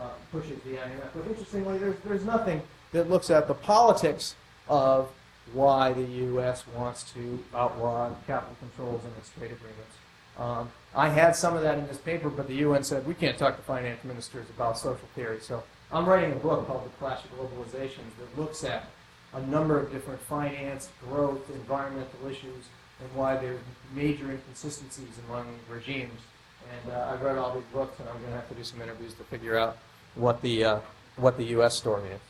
uh, 0.00 0.08
pushes 0.32 0.62
the 0.62 0.76
IMF. 0.76 1.08
But 1.14 1.26
interestingly, 1.26 1.78
there's 1.78 1.96
there's 2.04 2.24
nothing 2.24 2.62
that 2.92 3.10
looks 3.10 3.30
at 3.30 3.48
the 3.48 3.54
politics 3.54 4.36
of 4.68 5.10
why 5.52 5.92
the 5.92 6.02
U.S. 6.02 6.64
wants 6.76 7.12
to 7.12 7.42
outlaw 7.54 8.10
capital 8.26 8.56
controls 8.60 9.02
in 9.04 9.10
its 9.18 9.30
trade 9.30 9.50
agreements. 9.50 9.96
Um, 10.38 10.70
I 10.94 11.08
had 11.08 11.36
some 11.36 11.56
of 11.56 11.62
that 11.62 11.78
in 11.78 11.86
this 11.86 11.98
paper, 11.98 12.30
but 12.30 12.48
the 12.48 12.56
UN 12.56 12.82
said 12.82 13.06
we 13.06 13.14
can't 13.14 13.38
talk 13.38 13.56
to 13.56 13.62
finance 13.62 14.02
ministers 14.04 14.48
about 14.50 14.78
social 14.78 15.06
theory. 15.14 15.38
So 15.40 15.62
I'm 15.92 16.06
writing 16.06 16.32
a 16.32 16.36
book 16.36 16.66
called 16.66 16.84
The 16.84 16.90
Clash 16.98 17.20
of 17.24 17.38
Globalizations 17.38 18.16
that 18.18 18.38
looks 18.38 18.64
at 18.64 18.86
a 19.32 19.40
number 19.42 19.78
of 19.78 19.92
different 19.92 20.20
finance, 20.20 20.88
growth, 21.06 21.48
environmental 21.50 22.28
issues, 22.28 22.64
and 23.00 23.08
why 23.14 23.36
there's 23.36 23.60
major 23.94 24.30
inconsistencies 24.30 25.18
among 25.28 25.46
regimes. 25.68 26.20
And 26.84 26.92
uh, 26.92 27.10
I've 27.12 27.22
read 27.22 27.38
all 27.38 27.54
these 27.54 27.64
books, 27.72 27.98
and 28.00 28.08
I'm 28.08 28.16
going 28.16 28.30
to 28.30 28.36
have 28.36 28.48
to 28.48 28.54
do 28.54 28.64
some 28.64 28.82
interviews 28.82 29.14
to 29.14 29.24
figure 29.24 29.56
out 29.58 29.78
what 30.14 30.42
the 30.42 30.64
uh, 30.64 30.80
what 31.16 31.36
the 31.36 31.44
U.S. 31.44 31.76
story 31.76 32.08
is. 32.10 32.20